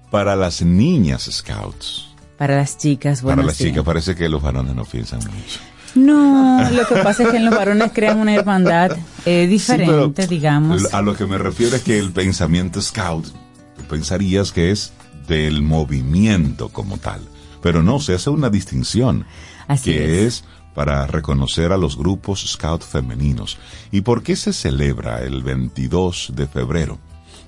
para 0.09 0.35
las 0.35 0.61
niñas 0.61 1.29
scouts. 1.31 2.07
Para 2.37 2.57
las 2.57 2.77
chicas, 2.77 3.21
bueno, 3.21 3.37
para 3.37 3.47
las 3.47 3.57
sí. 3.57 3.65
chicas 3.65 3.83
parece 3.83 4.15
que 4.15 4.27
los 4.27 4.41
varones 4.41 4.75
no 4.75 4.85
piensan 4.85 5.19
mucho. 5.19 5.59
No, 5.93 6.69
lo 6.71 6.87
que 6.87 6.95
pasa 6.95 7.23
es 7.23 7.29
que 7.29 7.37
en 7.37 7.45
los 7.45 7.53
varones 7.53 7.91
crean 7.93 8.19
una 8.19 8.33
hermandad 8.33 8.97
eh, 9.25 9.47
diferente, 9.47 10.23
Sí, 10.23 10.29
digamos. 10.29 10.93
A 10.93 11.01
lo 11.01 11.15
que 11.15 11.25
me 11.25 11.37
refiero 11.37 11.75
es 11.75 11.83
que 11.83 11.99
el 11.99 12.11
pensamiento 12.11 12.81
scout, 12.81 13.25
tú 13.25 13.83
pensarías 13.89 14.51
que 14.51 14.71
es 14.71 14.93
del 15.27 15.61
movimiento 15.61 16.69
como 16.69 16.97
tal, 16.97 17.21
pero 17.61 17.83
no, 17.83 17.99
se 17.99 18.13
hace 18.13 18.29
una 18.29 18.49
distinción, 18.49 19.25
Así 19.67 19.91
que 19.91 20.25
es. 20.25 20.35
es. 20.41 20.43
para 20.73 21.05
reconocer 21.07 21.71
a 21.71 21.77
los 21.77 21.97
grupos 21.97 22.45
scout 22.47 22.83
femeninos. 22.83 23.57
¿Y 23.91 24.01
por 24.01 24.23
qué 24.23 24.35
se 24.35 24.53
celebra 24.53 25.21
el 25.21 25.43
22 25.43 26.31
de 26.35 26.47
febrero? 26.47 26.99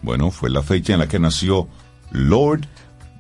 Bueno, 0.01 0.31
fue 0.31 0.49
la 0.49 0.63
fecha 0.63 0.93
en 0.93 0.99
la 0.99 1.07
que 1.07 1.19
nació 1.19 1.67
Lord 2.11 2.67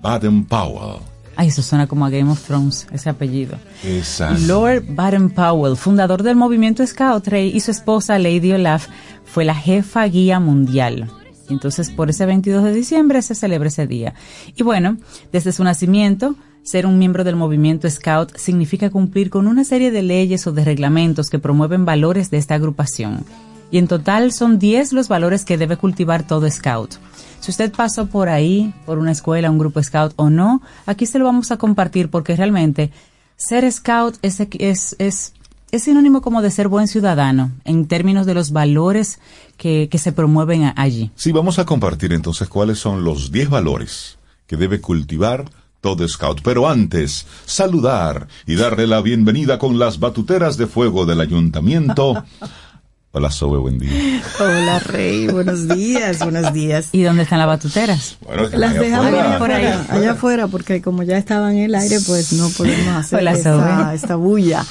Baden-Powell. 0.01 1.01
Ay, 1.35 1.47
eso 1.47 1.63
suena 1.63 1.87
como 1.87 2.05
a 2.05 2.09
Game 2.11 2.29
of 2.29 2.43
Thrones, 2.43 2.87
ese 2.91 3.09
apellido. 3.09 3.57
Exacto. 3.83 4.39
Lord 4.45 4.83
Baden-Powell, 4.89 5.77
fundador 5.77 6.21
del 6.21 6.35
movimiento 6.35 6.85
Scout, 6.85 7.27
Rey, 7.27 7.51
y 7.55 7.59
su 7.61 7.71
esposa 7.71 8.19
Lady 8.19 8.51
Olaf 8.51 8.87
fue 9.25 9.43
la 9.45 9.55
jefa 9.55 10.03
guía 10.05 10.39
mundial. 10.39 11.09
Entonces, 11.49 11.89
por 11.89 12.09
ese 12.09 12.25
22 12.25 12.63
de 12.63 12.73
diciembre 12.73 13.21
se 13.21 13.33
celebra 13.33 13.69
ese 13.69 13.87
día. 13.87 14.13
Y 14.55 14.63
bueno, 14.63 14.97
desde 15.31 15.51
su 15.51 15.63
nacimiento, 15.63 16.35
ser 16.63 16.85
un 16.85 16.97
miembro 16.97 17.23
del 17.23 17.35
movimiento 17.35 17.89
Scout 17.89 18.35
significa 18.37 18.89
cumplir 18.89 19.29
con 19.29 19.47
una 19.47 19.65
serie 19.65 19.91
de 19.91 20.01
leyes 20.01 20.47
o 20.47 20.53
de 20.53 20.63
reglamentos 20.63 21.29
que 21.29 21.39
promueven 21.39 21.85
valores 21.85 22.31
de 22.31 22.37
esta 22.37 22.55
agrupación. 22.55 23.25
Y 23.69 23.79
en 23.79 23.87
total 23.87 24.31
son 24.31 24.59
10 24.59 24.93
los 24.93 25.07
valores 25.07 25.45
que 25.45 25.57
debe 25.57 25.77
cultivar 25.77 26.25
todo 26.25 26.49
Scout. 26.49 26.95
Si 27.39 27.51
usted 27.51 27.71
pasó 27.71 28.05
por 28.05 28.29
ahí, 28.29 28.73
por 28.85 28.97
una 28.97 29.11
escuela, 29.11 29.51
un 29.51 29.57
grupo 29.57 29.83
Scout 29.83 30.13
o 30.15 30.29
no, 30.29 30.61
aquí 30.85 31.05
se 31.05 31.19
lo 31.19 31.25
vamos 31.25 31.51
a 31.51 31.57
compartir 31.57 32.09
porque 32.09 32.35
realmente 32.35 32.91
ser 33.35 33.69
Scout 33.69 34.15
es, 34.21 34.39
es, 34.39 34.95
es, 34.99 35.33
es 35.71 35.83
sinónimo 35.83 36.21
como 36.21 36.41
de 36.41 36.51
ser 36.51 36.69
buen 36.69 36.87
ciudadano 36.87 37.51
en 37.65 37.87
términos 37.87 38.25
de 38.25 38.35
los 38.35 38.51
valores 38.51 39.19
que, 39.57 39.89
que 39.91 39.97
se 39.97 40.13
promueven 40.13 40.71
allí. 40.77 41.11
Sí, 41.15 41.33
vamos 41.33 41.59
a 41.59 41.65
compartir 41.65 42.13
entonces 42.13 42.47
cuáles 42.47 42.79
son 42.79 43.03
los 43.03 43.31
10 43.31 43.49
valores 43.49 44.17
que 44.47 44.55
debe 44.55 44.79
cultivar 44.79 45.45
todo 45.83 46.07
scout. 46.07 46.39
Pero 46.41 46.67
antes, 46.69 47.27
saludar 47.45 48.27
y 48.47 48.55
darle 48.55 48.87
la 48.87 49.01
bienvenida 49.01 49.59
con 49.59 49.77
las 49.77 49.99
batuteras 49.99 50.55
de 50.55 50.65
fuego 50.65 51.05
del 51.05 51.19
ayuntamiento. 51.19 52.23
Hola, 53.15 53.29
Sobe, 53.29 53.59
buen 53.59 53.77
día. 53.77 54.23
Hola, 54.39 54.79
Rey. 54.79 55.27
Buenos 55.27 55.67
días, 55.67 56.17
buenos 56.19 56.51
días. 56.51 56.89
¿Y 56.93 57.03
dónde 57.03 57.23
están 57.23 57.37
las 57.37 57.47
batuteras? 57.47 58.17
Bueno, 58.25 58.49
Las 58.53 58.73
dejamos 58.73 59.05
allá 59.13 59.37
por 59.37 59.51
ahí. 59.51 59.67
allá 59.89 60.11
afuera, 60.13 60.47
porque 60.47 60.81
como 60.81 61.03
ya 61.03 61.17
estaban 61.17 61.55
en 61.57 61.65
el 61.65 61.75
aire, 61.75 61.97
pues 62.07 62.33
no 62.33 62.49
podemos 62.49 62.87
hacer 62.95 63.19
Hola, 63.19 63.33
esta, 63.33 63.93
esta 63.93 64.15
bulla. 64.15 64.65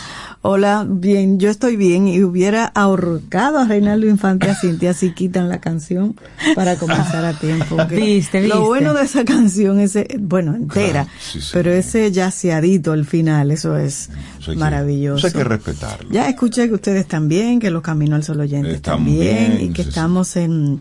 Hola, 0.45 0.85
bien, 0.89 1.39
yo 1.39 1.51
estoy 1.51 1.77
bien 1.77 2.09
y 2.09 2.21
hubiera 2.25 2.65
ahorcado 2.67 3.59
a 3.59 3.65
Reinaldo 3.65 4.09
Infante 4.09 4.51
a 4.51 4.57
Cintia 4.57 4.93
si 4.93 5.13
quitan 5.13 5.49
la 5.49 5.61
canción 5.61 6.17
para 6.57 6.75
comenzar 6.75 7.25
a 7.25 7.39
tiempo. 7.39 7.77
Viste, 7.89 8.41
viste. 8.41 8.49
Lo 8.49 8.63
bueno 8.67 8.93
de 8.93 9.05
esa 9.05 9.25
canción 9.25 9.79
es, 9.79 9.95
eh, 9.95 10.09
bueno, 10.19 10.57
entera, 10.57 11.05
Claro, 11.05 11.09
sí, 11.21 11.41
sí. 11.41 11.51
pero 11.53 11.71
ese 11.71 12.11
yaceadito 12.11 12.91
al 12.91 13.05
final, 13.05 13.53
eso 13.53 13.77
es 13.77 14.11
hay 14.41 14.55
que- 14.55 14.57
maravilloso. 14.57 15.29
eso 15.29 15.39
hay 15.39 15.45
que 15.45 15.49
respetarlo. 15.49 16.11
Ya 16.11 16.29
escuché 16.29 16.67
que 16.67 16.75
ustedes 16.75 17.07
también, 17.07 17.61
que 17.61 17.71
los 17.71 17.83
Caminos 17.83 18.17
al 18.17 18.25
Sol 18.25 18.41
oyentes 18.41 18.75
Están 18.75 18.97
también, 18.97 19.59
bien, 19.59 19.71
y 19.71 19.73
que 19.73 19.83
estamos 19.83 20.35
en... 20.37 20.81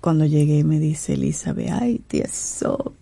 Cuando 0.00 0.24
llegué 0.24 0.64
me 0.64 0.78
dice 0.78 1.14
Elizabeth, 1.14 1.68
ay, 1.70 2.00
tía 2.08 2.28
Sol, 2.32 2.92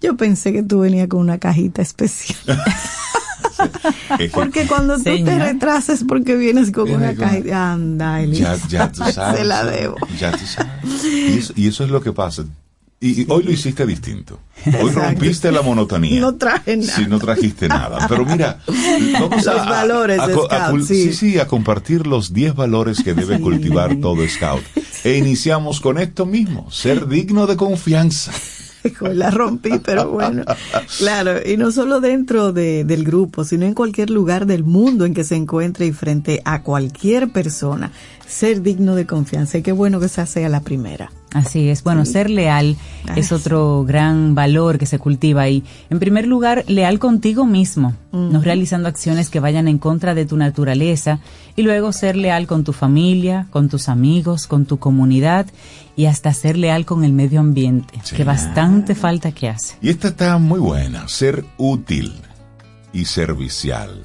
yo 0.00 0.16
pensé 0.16 0.52
que 0.52 0.64
tú 0.64 0.80
venías 0.80 1.06
con 1.06 1.20
una 1.20 1.38
cajita 1.38 1.80
especial. 1.80 2.38
Porque 4.32 4.66
cuando 4.66 4.96
tú 4.98 5.04
te 5.04 5.16
Señor. 5.16 5.38
retrasas 5.40 6.04
porque 6.06 6.36
vienes 6.36 6.70
con 6.70 6.84
Viene 6.84 7.10
una 7.10 7.14
cajita, 7.14 7.72
anda, 7.72 8.18
ya, 8.18 8.22
Elizabeth, 8.24 8.68
ya 8.68 8.92
tú 8.92 9.02
sabes. 9.12 9.38
se 9.38 9.44
la 9.44 9.64
debo. 9.64 9.96
Ya 10.18 10.32
tú 10.32 10.44
sabes. 10.46 11.04
Y 11.04 11.38
eso, 11.38 11.52
y 11.56 11.68
eso 11.68 11.84
es 11.84 11.90
lo 11.90 12.00
que 12.00 12.12
pasa. 12.12 12.44
Y, 13.00 13.22
y 13.22 13.26
hoy 13.30 13.42
lo 13.42 13.50
hiciste 13.50 13.84
distinto. 13.84 14.38
Hoy 14.64 14.72
Exacto. 14.74 15.00
rompiste 15.00 15.50
la 15.50 15.62
monotonía. 15.62 16.20
No 16.20 16.36
traje 16.36 16.76
nada. 16.76 16.92
Sí, 16.94 17.06
no 17.08 17.18
trajiste 17.18 17.66
nada. 17.66 18.06
Pero 18.08 18.24
mira, 18.24 18.60
vamos 19.14 19.44
a, 19.48 19.54
Los 19.54 19.66
valores 19.68 20.20
a- 20.20 20.22
a 20.22 20.26
a 20.26 20.30
Scout, 20.30 20.50
cul- 20.70 20.86
sí. 20.86 20.94
sí, 21.06 21.12
sí, 21.14 21.38
a 21.40 21.48
compartir 21.48 22.06
los 22.06 22.32
10 22.32 22.54
valores 22.54 23.02
que 23.02 23.12
debe 23.14 23.40
cultivar 23.40 23.96
todo 23.96 24.26
Scout. 24.28 24.62
E 25.02 25.16
iniciamos 25.16 25.80
con 25.80 25.98
esto 25.98 26.26
mismo, 26.26 26.70
ser 26.70 27.08
digno 27.08 27.48
de 27.48 27.56
confianza. 27.56 28.30
La 29.00 29.30
rompí, 29.30 29.78
pero 29.84 30.10
bueno. 30.10 30.44
Claro, 30.98 31.38
y 31.44 31.56
no 31.56 31.70
solo 31.72 32.00
dentro 32.00 32.52
de, 32.52 32.84
del 32.84 33.04
grupo, 33.04 33.44
sino 33.44 33.66
en 33.66 33.74
cualquier 33.74 34.10
lugar 34.10 34.46
del 34.46 34.64
mundo 34.64 35.04
en 35.04 35.14
que 35.14 35.24
se 35.24 35.36
encuentre 35.36 35.86
y 35.86 35.92
frente 35.92 36.42
a 36.44 36.62
cualquier 36.62 37.30
persona. 37.30 37.92
Ser 38.32 38.62
digno 38.62 38.94
de 38.94 39.06
confianza. 39.06 39.58
Y 39.58 39.62
qué 39.62 39.72
bueno 39.72 40.00
que 40.00 40.06
esa 40.06 40.24
sea 40.24 40.48
la 40.48 40.60
primera. 40.60 41.12
Así 41.34 41.68
es. 41.68 41.82
Bueno, 41.82 42.04
ser 42.06 42.30
leal 42.30 42.76
Ay, 43.06 43.20
es 43.20 43.30
otro 43.32 43.84
gran 43.86 44.34
valor 44.34 44.78
que 44.78 44.86
se 44.86 44.98
cultiva 44.98 45.42
ahí. 45.42 45.62
En 45.90 45.98
primer 45.98 46.26
lugar, 46.26 46.64
leal 46.66 46.98
contigo 46.98 47.44
mismo, 47.46 47.94
no 48.10 48.40
realizando 48.40 48.88
acciones 48.88 49.28
que 49.30 49.38
vayan 49.40 49.68
en 49.68 49.78
contra 49.78 50.14
de 50.14 50.24
tu 50.26 50.36
naturaleza. 50.36 51.20
Y 51.56 51.62
luego 51.62 51.92
ser 51.92 52.16
leal 52.16 52.46
con 52.46 52.64
tu 52.64 52.72
familia, 52.72 53.46
con 53.50 53.68
tus 53.68 53.88
amigos, 53.90 54.46
con 54.46 54.64
tu 54.64 54.78
comunidad 54.78 55.46
y 55.94 56.06
hasta 56.06 56.32
ser 56.32 56.56
leal 56.56 56.86
con 56.86 57.04
el 57.04 57.12
medio 57.12 57.40
ambiente, 57.40 58.00
Sí. 58.02 58.16
que 58.16 58.24
bastante 58.24 58.94
falta 58.94 59.32
que 59.32 59.50
hace. 59.50 59.74
Y 59.82 59.90
esta 59.90 60.08
está 60.08 60.38
muy 60.38 60.58
buena, 60.60 61.06
ser 61.08 61.44
útil 61.58 62.14
y 62.94 63.04
servicial. 63.04 64.02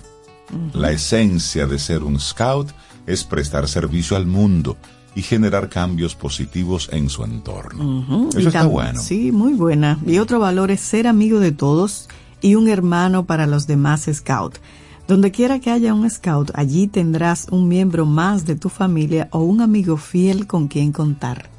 La 0.74 0.92
esencia 0.92 1.66
de 1.68 1.78
ser 1.80 2.04
un 2.04 2.20
scout 2.20 2.70
es 3.08 3.24
prestar 3.24 3.68
servicio 3.68 4.16
al 4.16 4.28
mundo 4.28 4.78
y 5.16 5.24
generar 5.24 5.70
cambios 5.70 6.14
positivos 6.14 6.90
en 6.92 7.10
su 7.10 7.24
entorno. 7.24 8.02
Ujú, 8.02 8.30
y 8.36 8.40
Eso 8.40 8.50
está 8.50 8.68
bueno. 8.68 9.02
Sí, 9.02 9.32
muy 9.32 9.54
buena. 9.54 9.98
Y 10.06 10.20
otro 10.20 10.40
valor 10.40 10.70
es 10.70 10.82
ser 10.82 11.08
amigo 11.08 11.40
de 11.40 11.52
todos 11.52 12.08
y 12.40 12.54
un 12.54 12.68
hermano 12.68 13.26
para 13.26 13.48
los 13.48 13.66
demás 13.66 14.08
scout. 14.14 14.60
Donde 15.08 15.32
quiera 15.32 15.60
que 15.60 15.72
haya 15.72 15.94
un 15.94 16.08
scout, 16.08 16.52
allí 16.54 16.88
tendrás 16.88 17.48
un 17.50 17.68
miembro 17.68 18.06
más 18.06 18.46
de 18.46 18.56
tu 18.56 18.70
familia 18.70 19.30
o 19.32 19.40
un 19.40 19.62
amigo 19.62 19.98
fiel 19.98 20.46
con 20.46 20.68
quien 20.68 20.92
contar. 20.92 21.50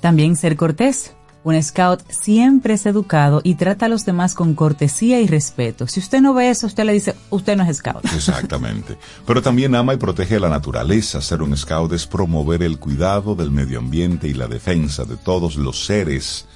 También 0.00 0.36
ser 0.36 0.56
cortés. 0.56 1.14
Un 1.44 1.62
scout 1.62 2.00
siempre 2.08 2.72
es 2.72 2.86
educado 2.86 3.42
y 3.44 3.56
trata 3.56 3.84
a 3.84 3.88
los 3.90 4.06
demás 4.06 4.34
con 4.34 4.54
cortesía 4.54 5.20
y 5.20 5.26
respeto. 5.26 5.86
Si 5.86 6.00
usted 6.00 6.22
no 6.22 6.32
ve 6.32 6.48
eso, 6.48 6.66
usted 6.66 6.84
le 6.84 6.94
dice, 6.94 7.14
usted 7.28 7.54
no 7.54 7.64
es 7.64 7.76
scout. 7.76 8.02
Exactamente. 8.14 8.96
Pero 9.26 9.42
también 9.42 9.74
ama 9.74 9.92
y 9.92 9.98
protege 9.98 10.40
la 10.40 10.48
naturaleza. 10.48 11.20
Ser 11.20 11.42
un 11.42 11.54
scout 11.54 11.92
es 11.92 12.06
promover 12.06 12.62
el 12.62 12.78
cuidado 12.78 13.34
del 13.34 13.50
medio 13.50 13.78
ambiente 13.78 14.26
y 14.26 14.32
la 14.32 14.48
defensa 14.48 15.04
de 15.04 15.18
todos 15.18 15.56
los 15.56 15.84
seres 15.84 16.46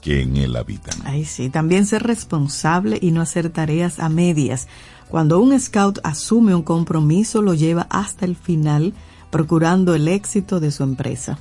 que 0.00 0.22
en 0.22 0.36
él 0.36 0.56
habitan. 0.56 0.98
Ay, 1.04 1.24
sí, 1.24 1.48
también 1.48 1.86
ser 1.86 2.02
responsable 2.02 2.98
y 3.00 3.12
no 3.12 3.20
hacer 3.20 3.48
tareas 3.50 4.00
a 4.00 4.08
medias. 4.08 4.66
Cuando 5.08 5.38
un 5.38 5.58
scout 5.60 6.00
asume 6.02 6.52
un 6.52 6.64
compromiso, 6.64 7.42
lo 7.42 7.54
lleva 7.54 7.86
hasta 7.90 8.24
el 8.24 8.34
final, 8.34 8.92
procurando 9.30 9.94
el 9.94 10.08
éxito 10.08 10.58
de 10.58 10.72
su 10.72 10.82
empresa. 10.82 11.38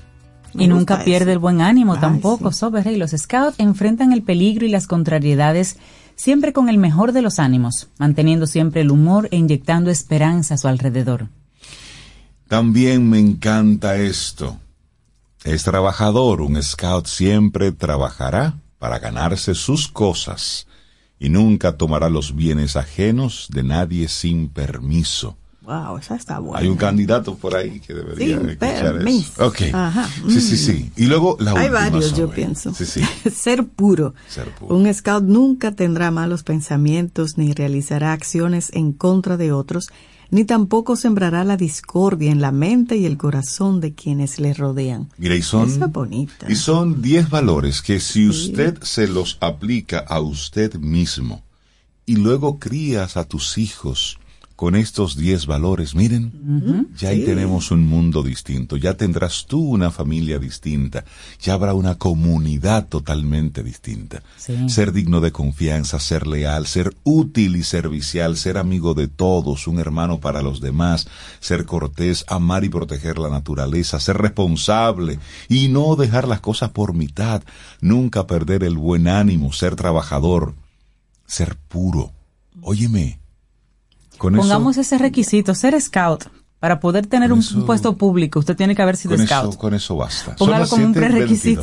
Me 0.53 0.65
Y 0.65 0.67
nunca 0.67 1.03
pierde 1.03 1.31
eso. 1.31 1.33
el 1.33 1.39
buen 1.39 1.61
ánimo 1.61 1.93
Ay, 1.93 2.01
tampoco, 2.01 2.51
sí. 2.51 2.59
Sober 2.59 2.83
Rey. 2.83 2.97
Los 2.97 3.11
scouts 3.11 3.59
enfrentan 3.59 4.13
el 4.13 4.23
peligro 4.23 4.65
y 4.65 4.69
las 4.69 4.87
contrariedades 4.87 5.77
siempre 6.15 6.53
con 6.53 6.69
el 6.69 6.77
mejor 6.77 7.13
de 7.13 7.21
los 7.21 7.39
ánimos, 7.39 7.89
manteniendo 7.97 8.45
siempre 8.47 8.81
el 8.81 8.91
humor 8.91 9.27
e 9.31 9.37
inyectando 9.37 9.89
esperanza 9.89 10.53
a 10.53 10.57
su 10.57 10.67
alrededor. 10.67 11.29
También 12.47 13.09
me 13.09 13.19
encanta 13.19 13.95
esto. 13.95 14.57
Es 15.43 15.63
trabajador, 15.63 16.41
un 16.41 16.61
scout 16.61 17.07
siempre 17.07 17.71
trabajará 17.71 18.55
para 18.77 18.99
ganarse 18.99 19.55
sus 19.55 19.87
cosas 19.87 20.67
y 21.17 21.29
nunca 21.29 21.77
tomará 21.77 22.09
los 22.09 22.35
bienes 22.35 22.75
ajenos 22.75 23.47
de 23.51 23.63
nadie 23.63 24.07
sin 24.07 24.49
permiso. 24.49 25.37
Wow, 25.63 25.97
esa 25.97 26.15
está 26.15 26.39
buena. 26.39 26.59
Hay 26.59 26.67
un 26.67 26.75
candidato 26.75 27.35
por 27.35 27.55
ahí 27.55 27.79
que 27.79 27.93
debería 27.93 28.37
Sin 28.39 28.49
escuchar 28.49 28.93
permiso. 28.95 29.31
eso. 29.33 29.45
Ok. 29.47 29.61
Ajá. 29.73 30.09
Sí, 30.27 30.41
sí, 30.41 30.57
sí. 30.57 30.91
Y 30.97 31.05
luego 31.05 31.37
la 31.39 31.51
Hay 31.51 31.67
última, 31.67 31.79
varios, 31.81 32.11
yo 32.17 32.25
Zoe. 32.25 32.35
pienso. 32.35 32.73
Sí, 32.73 32.85
sí. 32.85 33.01
Ser 33.29 33.67
puro. 33.67 34.15
Ser 34.27 34.49
puro. 34.55 34.75
Un 34.75 34.91
scout 34.91 35.23
nunca 35.23 35.71
tendrá 35.73 36.09
malos 36.09 36.41
pensamientos 36.43 37.37
ni 37.37 37.53
realizará 37.53 38.11
acciones 38.11 38.71
en 38.73 38.91
contra 38.91 39.37
de 39.37 39.51
otros, 39.51 39.89
ni 40.31 40.45
tampoco 40.45 40.95
sembrará 40.95 41.43
la 41.43 41.57
discordia 41.57 42.31
en 42.31 42.41
la 42.41 42.51
mente 42.51 42.97
y 42.97 43.05
el 43.05 43.17
corazón 43.17 43.81
de 43.81 43.93
quienes 43.93 44.39
le 44.39 44.53
rodean. 44.55 45.09
Mira, 45.17 45.35
y 45.35 45.43
son, 45.43 45.69
Esa 45.69 45.85
es 45.85 45.91
bonita. 45.91 46.49
y 46.49 46.55
son 46.55 47.01
10 47.03 47.29
valores 47.29 47.81
que 47.83 47.99
si 47.99 48.27
usted 48.27 48.81
se 48.81 49.07
los 49.07 49.37
aplica 49.41 49.99
a 49.99 50.21
usted 50.21 50.73
mismo 50.75 51.43
y 52.07 52.15
luego 52.15 52.57
crías 52.59 53.15
a 53.17 53.25
tus 53.25 53.57
hijos 53.59 54.17
con 54.61 54.75
estos 54.75 55.17
10 55.17 55.47
valores, 55.47 55.95
miren, 55.95 56.91
ya 56.95 57.09
ahí 57.09 57.25
tenemos 57.25 57.71
un 57.71 57.83
mundo 57.83 58.21
distinto, 58.21 58.77
ya 58.77 58.93
tendrás 58.93 59.47
tú 59.47 59.59
una 59.59 59.89
familia 59.89 60.37
distinta, 60.37 61.03
ya 61.39 61.53
habrá 61.53 61.73
una 61.73 61.95
comunidad 61.95 62.87
totalmente 62.87 63.63
distinta. 63.63 64.21
Sí. 64.37 64.69
Ser 64.69 64.91
digno 64.91 65.19
de 65.19 65.31
confianza, 65.31 65.97
ser 65.99 66.27
leal, 66.27 66.67
ser 66.67 66.95
útil 67.03 67.55
y 67.55 67.63
servicial, 67.63 68.37
ser 68.37 68.59
amigo 68.59 68.93
de 68.93 69.07
todos, 69.07 69.65
un 69.65 69.79
hermano 69.79 70.19
para 70.19 70.43
los 70.43 70.61
demás, 70.61 71.07
ser 71.39 71.65
cortés, 71.65 72.23
amar 72.27 72.63
y 72.63 72.69
proteger 72.69 73.17
la 73.17 73.31
naturaleza, 73.31 73.99
ser 73.99 74.17
responsable 74.17 75.17
y 75.49 75.69
no 75.69 75.95
dejar 75.95 76.27
las 76.27 76.39
cosas 76.39 76.69
por 76.69 76.93
mitad, 76.93 77.41
nunca 77.81 78.27
perder 78.27 78.63
el 78.63 78.77
buen 78.77 79.07
ánimo, 79.07 79.53
ser 79.53 79.75
trabajador, 79.75 80.53
ser 81.25 81.55
puro. 81.67 82.11
Óyeme, 82.61 83.20
con 84.21 84.35
Pongamos 84.35 84.73
eso, 84.77 84.81
ese 84.81 84.97
requisito, 84.99 85.55
ser 85.55 85.79
scout. 85.81 86.25
Para 86.59 86.79
poder 86.79 87.07
tener 87.07 87.33
un, 87.33 87.39
eso- 87.39 87.57
un 87.57 87.65
puesto 87.65 87.97
público, 87.97 88.37
usted 88.37 88.55
tiene 88.55 88.75
que 88.75 88.83
haber 88.83 88.95
sido 88.95 89.15
con 89.15 89.25
scout. 89.25 89.49
eso, 89.49 89.57
con 89.57 89.73
eso 89.73 89.95
basta. 89.95 90.35
Póngalo 90.35 90.67
como 90.67 90.85
un 90.85 90.93
7:22. 90.93 90.95
prerequisito. 91.09 91.61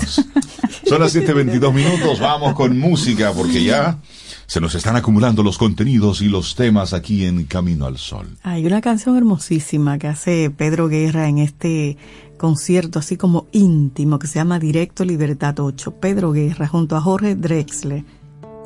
Son 0.89 1.01
las 1.01 1.15
7.22 1.15 1.73
minutos, 1.73 2.19
vamos 2.19 2.55
con 2.55 2.77
música 2.79 3.33
porque 3.33 3.63
ya 3.63 3.99
se 4.47 4.61
nos 4.61 4.75
están 4.75 4.97
acumulando 4.97 5.45
los 5.45 5.57
contenidos 5.57 6.21
y 6.21 6.29
los 6.29 6.57
temas 6.57 6.95
aquí 6.95 7.25
en 7.27 7.45
Camino 7.45 7.87
al 7.87 7.97
Sol. 7.99 8.27
Hay 8.43 8.67
una 8.67 8.81
canción 8.81 9.17
hermosísima 9.17 9.99
que 9.99 10.09
hace 10.09 10.51
Pedro 10.51 10.89
Guerra 10.89 11.29
en 11.29 11.39
este 11.39 11.97
concierto 12.37 12.99
así 12.99 13.17
como 13.17 13.47
íntimo 13.53 14.19
que 14.19 14.27
se 14.27 14.41
llama 14.41 14.59
Directo 14.59 15.05
Libertad 15.05 15.61
8. 15.61 15.93
Pedro 16.01 16.33
Guerra 16.33 16.67
junto 16.67 16.97
a 16.97 17.01
Jorge 17.01 17.37
Drexler. 17.37 18.03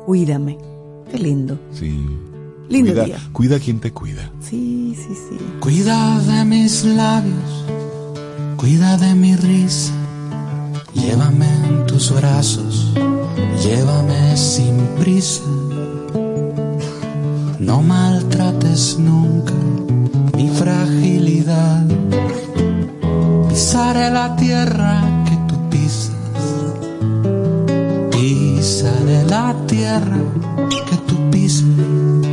Cuídame. 0.07 0.57
Qué 1.11 1.19
lindo. 1.19 1.59
Sí. 1.71 1.93
Lindo 2.69 2.91
cuida, 2.91 3.05
día. 3.05 3.17
cuida 3.31 3.59
quien 3.59 3.79
te 3.79 3.91
cuida. 3.91 4.31
Sí, 4.41 4.95
sí, 4.95 5.13
sí. 5.13 5.37
Cuida 5.59 6.19
de 6.19 6.45
mis 6.45 6.83
labios, 6.85 7.65
cuida 8.57 8.97
de 8.97 9.13
mi 9.13 9.35
risa. 9.35 9.93
Llévame 10.93 11.47
en 11.65 11.85
tus 11.85 12.11
brazos, 12.13 12.93
llévame 13.63 14.37
sin 14.37 14.77
prisa. 14.99 15.43
No 17.59 17.81
maltrates 17.81 18.97
nunca 18.99 19.53
mi 20.35 20.49
fragilidad. 20.49 21.85
Pisaré 23.49 24.09
la 24.09 24.35
tierra 24.35 25.01
que 25.25 25.37
tú 25.47 25.69
pisas. 25.69 26.11
Pisaré 28.11 29.23
la 29.25 29.55
tierra 29.67 30.17
que 30.89 30.97
tú 31.07 31.29
pisas. 31.31 32.32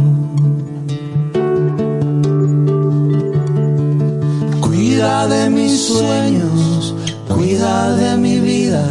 Cuida 5.21 5.35
de 5.35 5.49
mis 5.51 5.85
sueños, 5.85 6.95
cuida 7.27 7.95
de 7.95 8.17
mi 8.17 8.39
vida, 8.39 8.83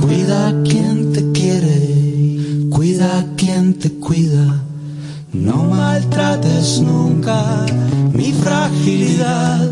cuida 0.00 0.48
a 0.48 0.62
quien 0.62 1.12
te 1.12 1.30
quiere, 1.32 2.70
cuida 2.70 3.18
a 3.18 3.36
quien 3.36 3.78
te 3.78 3.90
cuida. 3.98 4.64
No 5.34 5.64
maltrates 5.64 6.80
nunca 6.80 7.66
mi 8.14 8.32
fragilidad. 8.32 9.70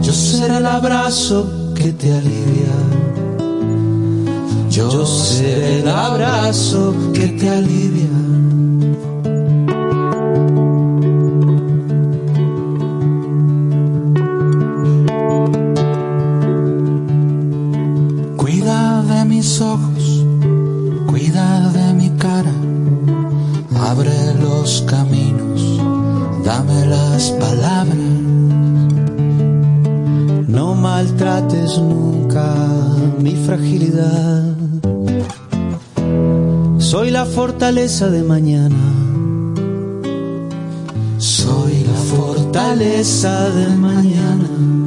Yo 0.00 0.12
seré 0.14 0.56
el 0.56 0.66
abrazo 0.66 1.74
que 1.74 1.92
te 1.92 2.14
alivia. 2.14 2.76
Yo 4.70 5.04
seré 5.04 5.80
el 5.80 5.88
abrazo 5.88 6.94
que 7.12 7.28
te 7.28 7.50
alivia. 7.50 8.51
Ojos, 19.60 20.24
cuida 21.06 21.70
de 21.70 21.92
mi 21.94 22.10
cara, 22.10 22.54
abre 23.80 24.34
los 24.40 24.82
caminos, 24.82 25.80
dame 26.44 26.86
las 26.86 27.30
palabras. 27.32 27.96
No 30.48 30.74
maltrates 30.74 31.78
nunca 31.78 32.54
mi 33.18 33.34
fragilidad. 33.46 34.54
Soy 36.78 37.10
la 37.10 37.24
fortaleza 37.24 38.08
de 38.08 38.22
mañana. 38.22 38.76
Soy 41.18 41.84
la 41.84 41.98
fortaleza 42.14 43.50
de 43.50 43.68
mañana. 43.76 44.81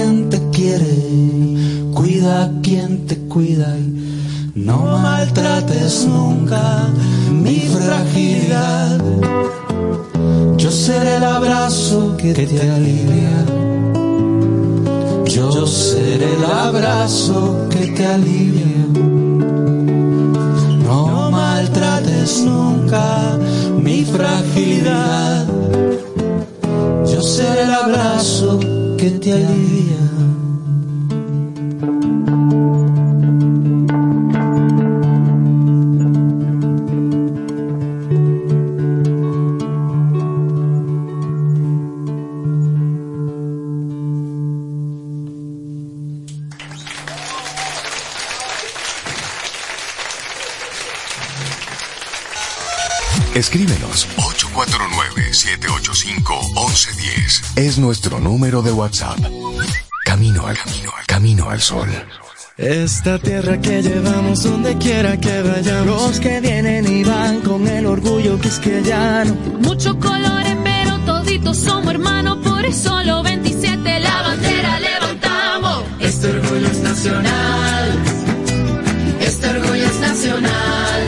Quien 0.00 0.30
te 0.30 0.40
quiere, 0.50 1.92
cuida 1.92 2.44
a 2.44 2.50
quien 2.62 3.06
te 3.06 3.18
cuida 3.28 3.76
y 3.76 4.52
no 4.54 4.98
maltrates 4.98 6.06
nunca 6.06 6.88
mi 7.30 7.58
fragilidad. 7.76 8.98
Yo 10.56 10.70
seré 10.70 11.16
el 11.16 11.24
abrazo 11.24 12.16
que 12.16 12.32
te 12.32 12.70
alivia. 12.70 13.44
Yo 15.26 15.66
seré 15.66 16.32
el 16.34 16.44
abrazo 16.44 17.66
que 17.68 17.86
te 17.88 18.06
alivia. 18.06 18.86
No 20.88 21.30
maltrates 21.30 22.42
nunca 22.44 23.38
mi 23.76 24.04
fragilidad. 24.04 25.46
Yo 27.12 27.20
seré 27.20 27.62
el 27.64 27.74
abrazo 27.74 28.69
que 29.00 29.10
te 29.12 29.32
alivia. 29.32 30.09
849-785-1110. 55.30 57.56
Es 57.56 57.78
nuestro 57.78 58.18
número 58.18 58.62
de 58.62 58.72
WhatsApp. 58.72 59.18
Camino 60.04 60.44
al 60.46 60.58
camino, 60.58 60.90
al 60.98 61.06
camino 61.06 61.50
al 61.50 61.60
sol. 61.60 61.88
Esta 62.56 63.18
tierra 63.18 63.60
que 63.60 63.80
llevamos 63.80 64.42
donde 64.42 64.76
quiera 64.76 65.18
que 65.18 65.42
vayamos. 65.42 65.86
Los 65.86 66.18
que 66.20 66.40
vienen 66.40 66.84
y 66.86 67.04
van 67.04 67.40
con 67.42 67.66
el 67.68 67.86
orgullo 67.86 68.40
que 68.40 68.48
es 68.48 68.58
que 68.58 68.82
ya 68.82 69.24
no. 69.24 69.34
Muchos 69.60 69.94
colores, 69.96 70.56
pero 70.64 70.98
toditos 71.06 71.58
somos 71.58 71.94
hermanos, 71.94 72.38
por 72.44 72.64
eso 72.64 73.00
los 73.04 73.22
27 73.22 74.00
la 74.00 74.22
bandera 74.22 74.80
levantamos. 74.80 75.84
Este 76.00 76.28
orgullo 76.28 76.66
es 76.66 76.78
nacional. 76.78 77.98
Este 79.20 79.48
orgullo 79.48 79.86
es 79.86 80.00
nacional. 80.00 80.99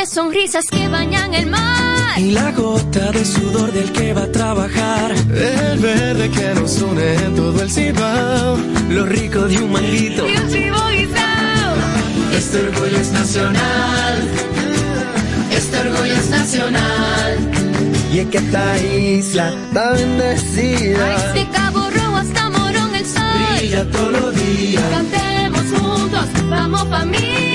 De 0.00 0.06
sonrisas 0.06 0.64
que 0.70 0.88
bañan 0.88 1.34
el 1.34 1.44
mar. 1.50 2.18
Y 2.18 2.30
la 2.30 2.52
gota 2.52 3.12
de 3.12 3.22
sudor 3.22 3.70
del 3.70 3.92
que 3.92 4.14
va 4.14 4.22
a 4.22 4.32
trabajar. 4.32 5.12
El 5.12 5.78
verde 5.78 6.30
que 6.30 6.54
nos 6.54 6.80
une 6.80 7.16
en 7.16 7.34
todo 7.34 7.60
el 7.60 7.70
Cibao. 7.70 8.56
Lo 8.88 9.04
rico 9.04 9.40
de 9.40 9.58
un 9.58 9.70
manguito. 9.70 10.26
Y 10.26 10.38
un 10.38 10.48
chivo 10.50 10.78
guisao. 10.88 11.74
Este 12.34 12.60
orgullo 12.60 12.96
es 12.98 13.12
nacional. 13.12 14.22
Este 15.52 15.78
orgullo 15.80 16.14
es 16.14 16.30
nacional. 16.30 17.50
Y 18.10 18.20
es 18.20 18.26
que 18.28 18.38
esta 18.38 18.78
isla 18.78 19.52
está 19.66 19.92
bendecida. 19.92 21.32
Desde 21.34 21.50
Cabo 21.50 21.90
Rojo 21.90 22.16
hasta 22.16 22.48
Morón 22.48 22.94
el 22.94 23.04
sol. 23.04 23.22
Brilla 23.58 23.84
todos 23.90 24.12
los 24.12 24.34
días. 24.34 24.84
Cantemos 24.90 25.64
juntos, 25.78 26.24
vamos 26.48 26.88
familia. 26.88 27.50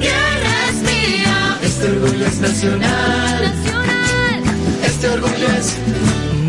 Tierra 0.00 0.68
es 0.68 0.82
mía. 0.82 1.58
Este 1.62 1.90
orgullo 1.90 2.26
es 2.26 2.40
nacional. 2.40 3.42
Nacional. 3.42 4.42
Este 4.84 5.08
orgullo 5.08 5.48
es 5.58 5.76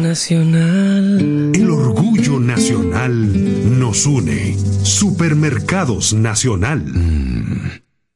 nacional. 0.01 1.51
El 1.53 1.69
orgullo 1.69 2.39
nacional 2.39 3.79
nos 3.79 4.05
une. 4.05 4.57
Supermercados 4.83 6.13
Nacional. 6.13 6.83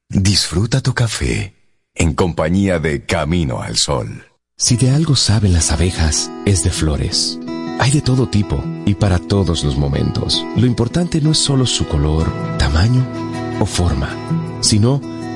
Disfruta 0.10 0.82
tu 0.82 0.94
café 0.94 1.54
en 1.94 2.14
compañía 2.14 2.80
de 2.80 3.06
Camino 3.06 3.62
al 3.62 3.78
Sol. 3.78 4.26
Si 4.58 4.78
de 4.78 4.92
algo 4.92 5.16
saben 5.16 5.54
las 5.54 5.72
abejas, 5.72 6.32
es 6.46 6.64
de 6.64 6.70
flores. 6.70 7.40
Hay 7.80 7.92
de 7.92 8.02
todo 8.02 8.30
tipo 8.30 8.64
y 8.86 8.96
para 8.96 9.20
todos 9.20 9.64
los 9.64 9.78
momentos. 9.78 10.46
Lo 10.56 10.66
importante 10.66 11.20
no 11.20 11.32
es 11.32 11.38
solo 11.38 11.66
su 11.66 11.88
color, 11.88 12.32
tamaño 12.58 13.06
o 13.60 13.66
forma, 13.66 14.10
sino 14.62 15.02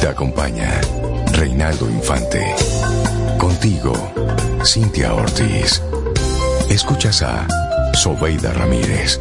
Te 0.00 0.08
acompaña 0.08 0.80
Reinaldo 1.32 1.88
Infante. 1.90 2.42
Contigo, 3.36 3.92
Cintia 4.64 5.12
Ortiz. 5.12 5.82
Escuchas 6.70 7.22
a 7.22 7.46
Sobeida 7.92 8.50
Ramírez. 8.54 9.20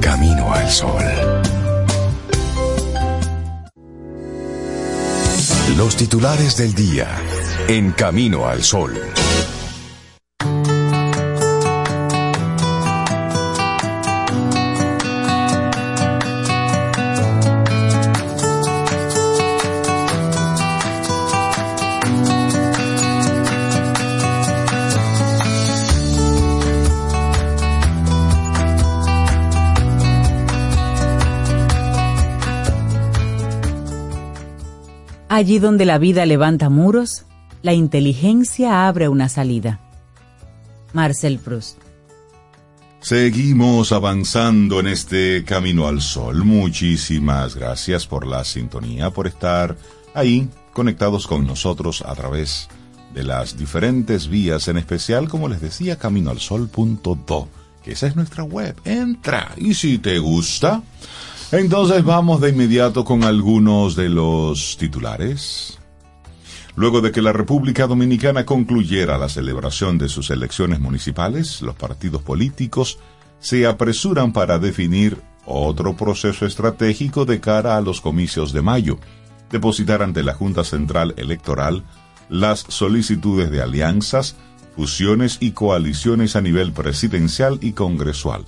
Camino 0.00 0.52
al 0.52 0.68
Sol. 0.68 1.04
Los 5.76 5.96
titulares 5.96 6.56
del 6.56 6.74
día 6.74 7.06
en 7.68 7.92
Camino 7.92 8.48
al 8.48 8.64
Sol. 8.64 9.00
Allí 35.36 35.58
donde 35.58 35.84
la 35.84 35.98
vida 35.98 36.24
levanta 36.24 36.70
muros, 36.70 37.26
la 37.60 37.74
inteligencia 37.74 38.88
abre 38.88 39.10
una 39.10 39.28
salida. 39.28 39.80
Marcel 40.94 41.38
Proust. 41.38 41.76
Seguimos 43.00 43.92
avanzando 43.92 44.80
en 44.80 44.86
este 44.86 45.44
camino 45.44 45.88
al 45.88 46.00
sol. 46.00 46.42
Muchísimas 46.42 47.54
gracias 47.54 48.06
por 48.06 48.26
la 48.26 48.46
sintonía, 48.46 49.10
por 49.10 49.26
estar 49.26 49.76
ahí 50.14 50.48
conectados 50.72 51.26
con 51.26 51.46
nosotros 51.46 52.00
a 52.00 52.14
través 52.14 52.68
de 53.12 53.22
las 53.22 53.58
diferentes 53.58 54.28
vías, 54.28 54.68
en 54.68 54.78
especial, 54.78 55.28
como 55.28 55.50
les 55.50 55.60
decía, 55.60 55.98
caminoalsol.do, 55.98 57.48
que 57.84 57.92
esa 57.92 58.06
es 58.06 58.16
nuestra 58.16 58.42
web. 58.42 58.74
Entra 58.86 59.52
y 59.58 59.74
si 59.74 59.98
te 59.98 60.18
gusta, 60.18 60.82
entonces 61.52 62.04
vamos 62.04 62.40
de 62.40 62.50
inmediato 62.50 63.04
con 63.04 63.24
algunos 63.24 63.96
de 63.96 64.08
los 64.08 64.76
titulares. 64.76 65.78
Luego 66.74 67.00
de 67.00 67.10
que 67.10 67.22
la 67.22 67.32
República 67.32 67.86
Dominicana 67.86 68.44
concluyera 68.44 69.16
la 69.16 69.28
celebración 69.28 69.96
de 69.96 70.08
sus 70.08 70.30
elecciones 70.30 70.80
municipales, 70.80 71.62
los 71.62 71.74
partidos 71.74 72.22
políticos 72.22 72.98
se 73.38 73.66
apresuran 73.66 74.32
para 74.32 74.58
definir 74.58 75.20
otro 75.46 75.96
proceso 75.96 76.44
estratégico 76.44 77.24
de 77.24 77.40
cara 77.40 77.76
a 77.76 77.80
los 77.80 78.00
comicios 78.00 78.52
de 78.52 78.62
mayo, 78.62 78.98
depositar 79.50 80.02
ante 80.02 80.22
la 80.22 80.34
Junta 80.34 80.64
Central 80.64 81.14
Electoral 81.16 81.84
las 82.28 82.60
solicitudes 82.68 83.50
de 83.50 83.62
alianzas, 83.62 84.36
fusiones 84.74 85.38
y 85.40 85.52
coaliciones 85.52 86.36
a 86.36 86.40
nivel 86.40 86.72
presidencial 86.72 87.58
y 87.62 87.72
congresual. 87.72 88.44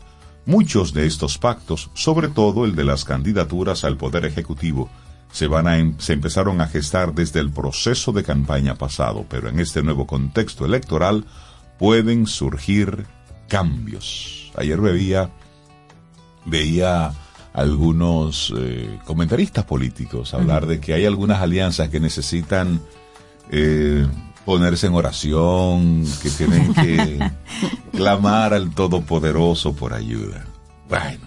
Muchos 0.48 0.94
de 0.94 1.04
estos 1.04 1.36
pactos, 1.36 1.90
sobre 1.92 2.28
todo 2.28 2.64
el 2.64 2.74
de 2.74 2.82
las 2.82 3.04
candidaturas 3.04 3.84
al 3.84 3.98
Poder 3.98 4.24
Ejecutivo, 4.24 4.88
se, 5.30 5.46
van 5.46 5.68
a, 5.68 5.76
em- 5.76 5.94
se 5.98 6.14
empezaron 6.14 6.62
a 6.62 6.66
gestar 6.68 7.12
desde 7.14 7.38
el 7.40 7.50
proceso 7.50 8.12
de 8.12 8.24
campaña 8.24 8.74
pasado, 8.76 9.26
pero 9.28 9.50
en 9.50 9.60
este 9.60 9.82
nuevo 9.82 10.06
contexto 10.06 10.64
electoral 10.64 11.26
pueden 11.78 12.26
surgir 12.26 13.04
cambios. 13.46 14.50
Ayer 14.56 14.80
veía, 14.80 15.28
veía 16.46 17.12
algunos 17.52 18.50
eh, 18.56 18.98
comentaristas 19.04 19.66
políticos 19.66 20.32
hablar 20.32 20.64
de 20.66 20.80
que 20.80 20.94
hay 20.94 21.04
algunas 21.04 21.42
alianzas 21.42 21.90
que 21.90 22.00
necesitan 22.00 22.80
eh, 23.50 24.06
ponerse 24.48 24.86
en 24.86 24.94
oración, 24.94 26.06
que 26.22 26.30
tienen 26.30 26.72
que 26.72 27.18
clamar 27.92 28.54
al 28.54 28.70
Todopoderoso 28.70 29.74
por 29.74 29.92
ayuda. 29.92 30.46
Bueno, 30.88 31.18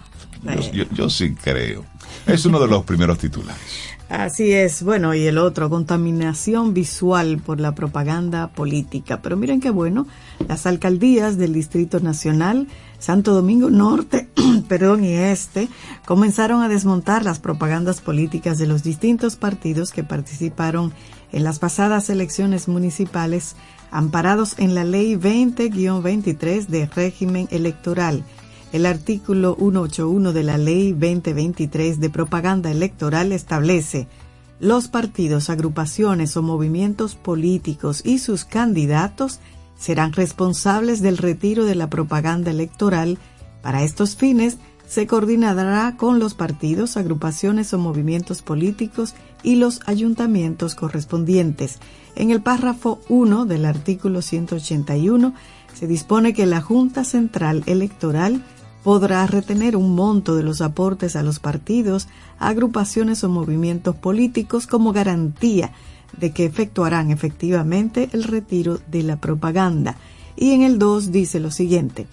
yo, 0.42 0.72
yo- 0.72 0.84
yo 0.92 1.08
sí 1.08 1.32
creo. 1.40 1.84
Es 2.26 2.44
uno 2.46 2.58
de 2.58 2.66
los 2.66 2.82
primeros 2.84 3.18
titulares. 3.18 3.62
Así 4.08 4.52
es, 4.52 4.82
bueno, 4.82 5.14
y 5.14 5.24
el 5.24 5.38
otro, 5.38 5.70
contaminación 5.70 6.74
visual 6.74 7.38
por 7.38 7.60
la 7.60 7.74
propaganda 7.76 8.48
política. 8.48 9.22
Pero 9.22 9.36
miren 9.36 9.60
qué 9.60 9.70
bueno, 9.70 10.06
las 10.48 10.66
alcaldías 10.66 11.38
del 11.38 11.54
Distrito 11.54 12.00
Nacional, 12.00 12.66
Santo 12.98 13.32
Domingo 13.34 13.70
Norte, 13.70 14.28
perdón, 14.68 15.04
y 15.04 15.12
Este, 15.14 15.68
comenzaron 16.04 16.60
a 16.62 16.68
desmontar 16.68 17.24
las 17.24 17.38
propagandas 17.38 18.00
políticas 18.00 18.58
de 18.58 18.66
los 18.66 18.82
distintos 18.82 19.36
partidos 19.36 19.92
que 19.92 20.02
participaron 20.04 20.86
en 20.90 21.21
las 21.40 21.58
pasadas 21.58 22.10
elecciones 22.10 22.68
municipales, 22.68 23.56
amparados 23.90 24.58
en 24.58 24.74
la 24.74 24.84
Ley 24.84 25.16
20-23 25.16 26.66
de 26.66 26.86
régimen 26.86 27.48
electoral. 27.50 28.24
El 28.72 28.86
artículo 28.86 29.56
181 29.58 30.32
de 30.32 30.42
la 30.42 30.58
Ley 30.58 30.92
2023 30.92 32.00
de 32.00 32.10
Propaganda 32.10 32.70
Electoral 32.70 33.32
establece 33.32 34.08
los 34.62 34.86
partidos, 34.86 35.50
agrupaciones 35.50 36.36
o 36.36 36.42
movimientos 36.42 37.16
políticos 37.16 38.00
y 38.04 38.18
sus 38.20 38.44
candidatos 38.44 39.40
serán 39.76 40.12
responsables 40.12 41.02
del 41.02 41.18
retiro 41.18 41.64
de 41.64 41.74
la 41.74 41.90
propaganda 41.90 42.52
electoral. 42.52 43.18
Para 43.60 43.82
estos 43.82 44.14
fines, 44.14 44.58
se 44.92 45.06
coordinará 45.06 45.96
con 45.96 46.18
los 46.18 46.34
partidos, 46.34 46.98
agrupaciones 46.98 47.72
o 47.72 47.78
movimientos 47.78 48.42
políticos 48.42 49.14
y 49.42 49.56
los 49.56 49.80
ayuntamientos 49.86 50.74
correspondientes. 50.74 51.78
En 52.14 52.30
el 52.30 52.42
párrafo 52.42 53.00
1 53.08 53.46
del 53.46 53.64
artículo 53.64 54.20
181 54.20 55.32
se 55.72 55.86
dispone 55.86 56.34
que 56.34 56.44
la 56.44 56.60
Junta 56.60 57.04
Central 57.04 57.62
Electoral 57.64 58.44
podrá 58.84 59.26
retener 59.26 59.76
un 59.76 59.94
monto 59.94 60.36
de 60.36 60.42
los 60.42 60.60
aportes 60.60 61.16
a 61.16 61.22
los 61.22 61.38
partidos, 61.38 62.06
agrupaciones 62.38 63.24
o 63.24 63.30
movimientos 63.30 63.96
políticos 63.96 64.66
como 64.66 64.92
garantía 64.92 65.72
de 66.18 66.32
que 66.32 66.44
efectuarán 66.44 67.10
efectivamente 67.10 68.10
el 68.12 68.24
retiro 68.24 68.78
de 68.90 69.04
la 69.04 69.16
propaganda. 69.16 69.96
Y 70.36 70.50
en 70.50 70.60
el 70.60 70.78
2 70.78 71.12
dice 71.12 71.40
lo 71.40 71.50
siguiente, 71.50 72.06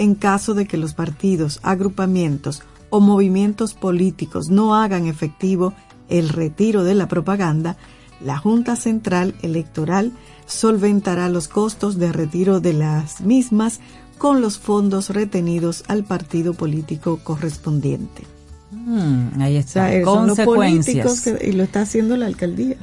en 0.00 0.14
caso 0.14 0.54
de 0.54 0.66
que 0.66 0.78
los 0.78 0.94
partidos, 0.94 1.60
agrupamientos 1.62 2.62
o 2.88 3.00
movimientos 3.00 3.74
políticos 3.74 4.48
no 4.48 4.74
hagan 4.74 5.06
efectivo 5.06 5.74
el 6.08 6.30
retiro 6.30 6.84
de 6.84 6.94
la 6.94 7.06
propaganda, 7.06 7.76
la 8.24 8.38
Junta 8.38 8.76
Central 8.76 9.34
Electoral 9.42 10.12
solventará 10.46 11.28
los 11.28 11.48
costos 11.48 11.98
de 11.98 12.12
retiro 12.12 12.60
de 12.60 12.72
las 12.72 13.20
mismas 13.20 13.80
con 14.16 14.40
los 14.40 14.58
fondos 14.58 15.10
retenidos 15.10 15.84
al 15.86 16.04
partido 16.04 16.54
político 16.54 17.20
correspondiente. 17.22 18.39
Mm, 18.70 19.40
ahí 19.40 19.56
O 19.56 19.60
está. 19.60 19.88
sea, 19.90 20.04
son 20.04 20.26
los 20.28 20.36
Consecuencias. 20.36 21.06
políticos 21.06 21.20
que- 21.40 21.48
y 21.48 21.52
lo 21.52 21.62
está 21.64 21.82
haciendo 21.82 22.16
la 22.16 22.26
alcaldía. 22.26 22.76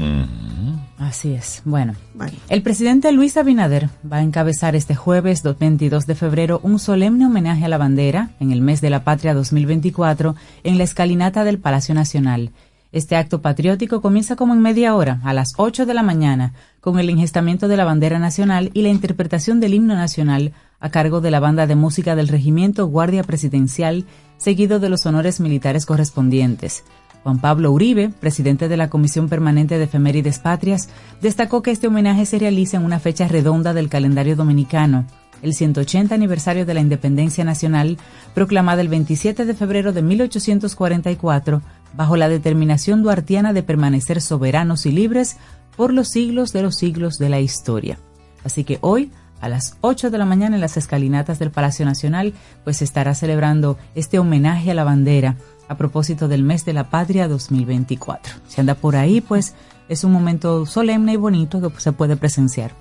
Así 0.98 1.34
es. 1.34 1.62
Bueno. 1.64 1.94
Bueno. 2.16 2.34
El 2.50 2.62
presidente 2.64 3.12
Luis 3.12 3.38
Abinader 3.38 3.90
va 4.12 4.18
a 4.18 4.22
encabezar 4.24 4.76
este 4.76 4.96
jueves 4.96 5.44
22 5.44 6.08
de 6.08 6.16
febrero 6.16 6.60
un 6.64 6.80
solemne 6.80 7.26
homenaje 7.28 7.66
a 7.66 7.70
la 7.70 7.78
bandera 7.78 8.32
en 8.40 8.52
el 8.52 8.62
mes 8.62 8.82
de 8.82 8.90
la 8.90 9.04
patria 9.04 9.34
2024 9.36 10.36
en 10.64 10.78
la 10.78 10.84
escalinata 10.84 11.44
del 11.44 11.60
Palacio 11.60 11.94
Nacional. 11.94 12.52
Este 12.92 13.16
acto 13.16 13.42
patriótico 13.42 14.02
comienza 14.02 14.36
como 14.36 14.54
en 14.54 14.62
media 14.62 14.96
hora, 14.96 15.20
a 15.24 15.34
las 15.34 15.50
8 15.58 15.86
de 15.86 15.94
la 15.94 16.04
mañana, 16.04 16.54
con 16.88 17.00
el 17.00 17.10
ingestamiento 17.10 17.68
de 17.68 17.76
la 17.76 17.84
bandera 17.84 18.18
nacional 18.18 18.72
y 18.74 18.82
la 18.82 18.88
interpretación 18.88 19.60
del 19.60 19.74
himno 19.74 19.94
nacional 19.94 20.54
a 20.80 20.90
cargo 20.90 21.20
de 21.20 21.32
la 21.32 21.42
banda 21.42 21.68
de 21.68 21.76
música 21.76 22.16
del 22.16 22.30
Regimiento 22.30 22.88
Guardia 22.88 23.24
Presidencial, 23.24 24.06
seguido 24.38 24.80
de 24.80 24.88
los 24.88 25.06
honores 25.06 25.42
militares 25.42 25.86
correspondientes. 25.86 26.86
Juan 27.24 27.40
Pablo 27.40 27.74
Uribe, 27.74 28.08
presidente 28.08 28.70
de 28.70 28.78
la 28.78 28.90
Comisión 28.90 29.28
Permanente 29.28 29.78
de 29.78 29.84
Efemérides 29.84 30.40
Patrias, 30.40 30.88
destacó 31.22 31.62
que 31.62 31.72
este 31.72 31.88
homenaje 31.88 32.26
se 32.26 32.40
realiza 32.40 32.78
en 32.78 32.86
una 32.86 33.02
fecha 33.02 33.28
redonda 33.28 33.74
del 33.74 33.90
calendario 33.90 34.38
dominicano, 34.38 35.06
el 35.42 35.54
180 35.54 36.16
aniversario 36.16 36.66
de 36.66 36.74
la 36.74 36.80
independencia 36.80 37.44
nacional, 37.44 37.98
proclamada 38.34 38.82
el 38.82 38.88
27 38.88 39.46
de 39.46 39.54
febrero 39.54 39.92
de 39.92 40.04
1844, 40.04 41.62
bajo 41.96 42.16
la 42.16 42.30
determinación 42.30 43.04
duartiana 43.04 43.54
de 43.54 43.64
permanecer 43.64 44.22
soberanos 44.22 44.86
y 44.86 44.92
libres 44.92 45.38
por 45.78 45.94
los 45.94 46.10
siglos 46.10 46.52
de 46.52 46.64
los 46.64 46.76
siglos 46.76 47.18
de 47.18 47.30
la 47.30 47.40
historia. 47.40 47.98
Así 48.44 48.66
que 48.66 48.80
hoy, 48.82 49.12
a 49.40 49.48
las 49.48 49.78
8 49.82 50.10
de 50.10 50.18
la 50.18 50.26
mañana 50.26 50.56
en 50.56 50.62
las 50.62 50.76
escalinatas 50.76 51.40
del 51.40 51.52
Palacio 51.52 51.86
Nacional, 51.86 52.34
pues 52.66 52.78
se 52.78 52.84
estará 52.84 53.16
celebrando 53.16 53.78
este 53.96 54.20
homenaje 54.20 54.72
a 54.72 54.74
la 54.74 54.84
bandera 54.84 55.38
a 55.70 55.78
propósito 55.78 56.28
del 56.28 56.44
mes 56.44 56.66
de 56.66 56.74
la 56.74 56.90
patria 56.90 57.28
2024. 57.28 58.34
Si 58.48 58.60
anda 58.60 58.76
por 58.76 58.96
ahí, 58.96 59.22
pues 59.22 59.54
es 59.88 60.04
un 60.04 60.12
momento 60.12 60.66
solemne 60.66 61.14
y 61.14 61.18
bonito 61.18 61.62
que 61.62 61.80
se 61.80 61.92
puede 61.92 62.18
presenciar. 62.18 62.72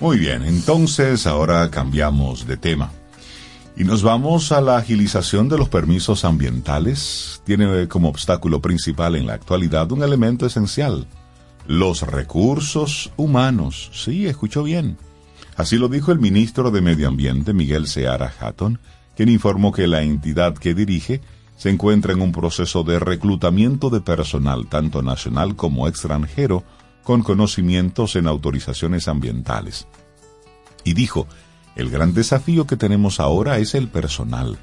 Muy 0.00 0.18
bien, 0.18 0.42
entonces 0.44 1.26
ahora 1.26 1.70
cambiamos 1.70 2.46
de 2.46 2.56
tema. 2.56 2.92
Y 3.76 3.84
nos 3.84 4.02
vamos 4.02 4.50
a 4.50 4.60
la 4.60 4.76
agilización 4.76 5.48
de 5.48 5.56
los 5.56 5.68
permisos 5.68 6.24
ambientales. 6.24 7.40
Tiene 7.44 7.86
como 7.86 8.08
obstáculo 8.08 8.60
principal 8.60 9.14
en 9.14 9.26
la 9.26 9.34
actualidad 9.34 9.92
un 9.92 10.02
elemento 10.02 10.46
esencial, 10.46 11.06
los 11.66 12.02
recursos 12.02 13.12
humanos. 13.16 13.90
Sí, 13.92 14.26
escuchó 14.26 14.62
bien. 14.62 14.98
Así 15.56 15.76
lo 15.76 15.88
dijo 15.88 16.12
el 16.12 16.20
ministro 16.20 16.70
de 16.70 16.80
Medio 16.80 17.08
Ambiente, 17.08 17.52
Miguel 17.52 17.88
Seara 17.88 18.32
Hatton, 18.38 18.78
quien 19.16 19.28
informó 19.28 19.72
que 19.72 19.86
la 19.86 20.02
entidad 20.02 20.54
que 20.54 20.74
dirige 20.74 21.20
se 21.56 21.70
encuentra 21.70 22.12
en 22.12 22.22
un 22.22 22.30
proceso 22.30 22.84
de 22.84 23.00
reclutamiento 23.00 23.90
de 23.90 24.00
personal, 24.00 24.68
tanto 24.68 25.02
nacional 25.02 25.56
como 25.56 25.88
extranjero, 25.88 26.62
con 27.02 27.22
conocimientos 27.22 28.14
en 28.14 28.28
autorizaciones 28.28 29.08
ambientales. 29.08 29.88
Y 30.84 30.94
dijo, 30.94 31.26
el 31.74 31.90
gran 31.90 32.14
desafío 32.14 32.66
que 32.66 32.76
tenemos 32.76 33.18
ahora 33.18 33.58
es 33.58 33.74
el 33.74 33.88
personal. 33.88 34.58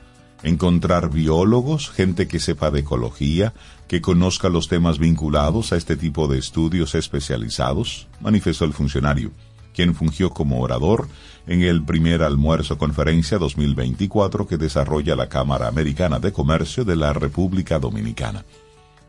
Encontrar 0.45 1.09
biólogos, 1.09 1.89
gente 1.89 2.27
que 2.27 2.39
sepa 2.39 2.69
de 2.69 2.81
ecología, 2.81 3.55
que 3.87 3.99
conozca 3.99 4.47
los 4.47 4.67
temas 4.67 4.99
vinculados 4.99 5.73
a 5.73 5.75
este 5.75 5.97
tipo 5.97 6.27
de 6.27 6.37
estudios 6.37 6.93
especializados, 6.93 8.07
manifestó 8.21 8.65
el 8.65 8.73
funcionario, 8.73 9.31
quien 9.73 9.95
fungió 9.95 10.29
como 10.29 10.61
orador 10.61 11.07
en 11.47 11.63
el 11.63 11.83
primer 11.83 12.21
almuerzo 12.21 12.77
conferencia 12.77 13.39
2024 13.39 14.45
que 14.45 14.57
desarrolla 14.57 15.15
la 15.15 15.29
Cámara 15.29 15.67
Americana 15.67 16.19
de 16.19 16.31
Comercio 16.31 16.85
de 16.85 16.95
la 16.95 17.11
República 17.11 17.79
Dominicana. 17.79 18.45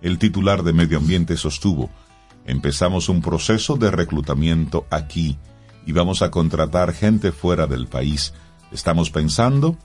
El 0.01 0.19
titular 0.19 0.63
de 0.63 0.73
Medio 0.73 0.97
Ambiente 0.97 1.37
sostuvo, 1.37 1.91
empezamos 2.47 3.11
un 3.11 3.21
proceso 3.21 3.77
de 3.77 3.91
reclutamiento 3.91 4.87
aquí 4.89 5.37
y 5.85 5.93
vamos 5.93 6.23
a 6.23 6.31
contratar 6.31 6.95
gente 6.95 7.31
fuera 7.31 7.67
del 7.67 7.89
país. 7.89 8.33
Estamos 8.73 9.11
pensando 9.11 9.77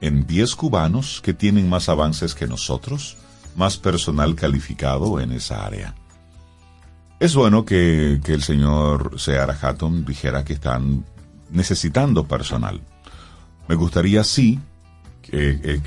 en 0.00 0.26
10 0.26 0.54
cubanos 0.56 1.20
que 1.22 1.34
tienen 1.34 1.68
más 1.68 1.88
avances 1.88 2.34
que 2.34 2.46
nosotros, 2.46 3.16
más 3.56 3.76
personal 3.76 4.34
calificado 4.34 5.20
en 5.20 5.32
esa 5.32 5.64
área. 5.64 5.94
Es 7.20 7.34
bueno 7.34 7.64
que, 7.64 8.20
que 8.22 8.32
el 8.32 8.42
señor 8.42 9.18
Seara 9.18 9.58
Hatton 9.60 10.04
dijera 10.04 10.44
que 10.44 10.52
están 10.52 11.04
necesitando 11.50 12.28
personal. 12.28 12.80
Me 13.66 13.74
gustaría 13.74 14.22
sí 14.22 14.60
que, 15.22 15.60
que, 15.60 15.82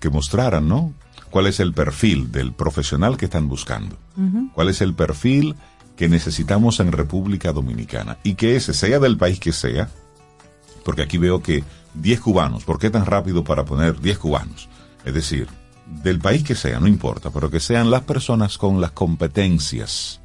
que 0.00 0.10
mostraran, 0.10 0.68
¿no? 0.68 0.94
¿Cuál 1.30 1.46
es 1.46 1.60
el 1.60 1.74
perfil 1.74 2.32
del 2.32 2.52
profesional 2.52 3.16
que 3.16 3.26
están 3.26 3.48
buscando? 3.48 3.96
¿Cuál 4.54 4.70
es 4.70 4.80
el 4.80 4.94
perfil 4.94 5.54
que 5.96 6.08
necesitamos 6.08 6.80
en 6.80 6.90
República 6.90 7.52
Dominicana? 7.52 8.18
Y 8.22 8.34
que 8.34 8.56
ese 8.56 8.72
sea 8.72 8.98
del 8.98 9.18
país 9.18 9.38
que 9.38 9.52
sea, 9.52 9.90
porque 10.84 11.02
aquí 11.02 11.18
veo 11.18 11.42
que 11.42 11.62
10 11.94 12.20
cubanos, 12.20 12.64
¿por 12.64 12.78
qué 12.78 12.90
tan 12.90 13.06
rápido 13.06 13.44
para 13.44 13.64
poner 13.64 14.00
10 14.00 14.18
cubanos? 14.18 14.68
Es 15.04 15.14
decir, 15.14 15.48
del 15.86 16.18
país 16.18 16.44
que 16.44 16.54
sea, 16.54 16.80
no 16.80 16.86
importa, 16.86 17.30
pero 17.30 17.50
que 17.50 17.60
sean 17.60 17.90
las 17.90 18.02
personas 18.02 18.58
con 18.58 18.80
las 18.80 18.92
competencias 18.92 20.20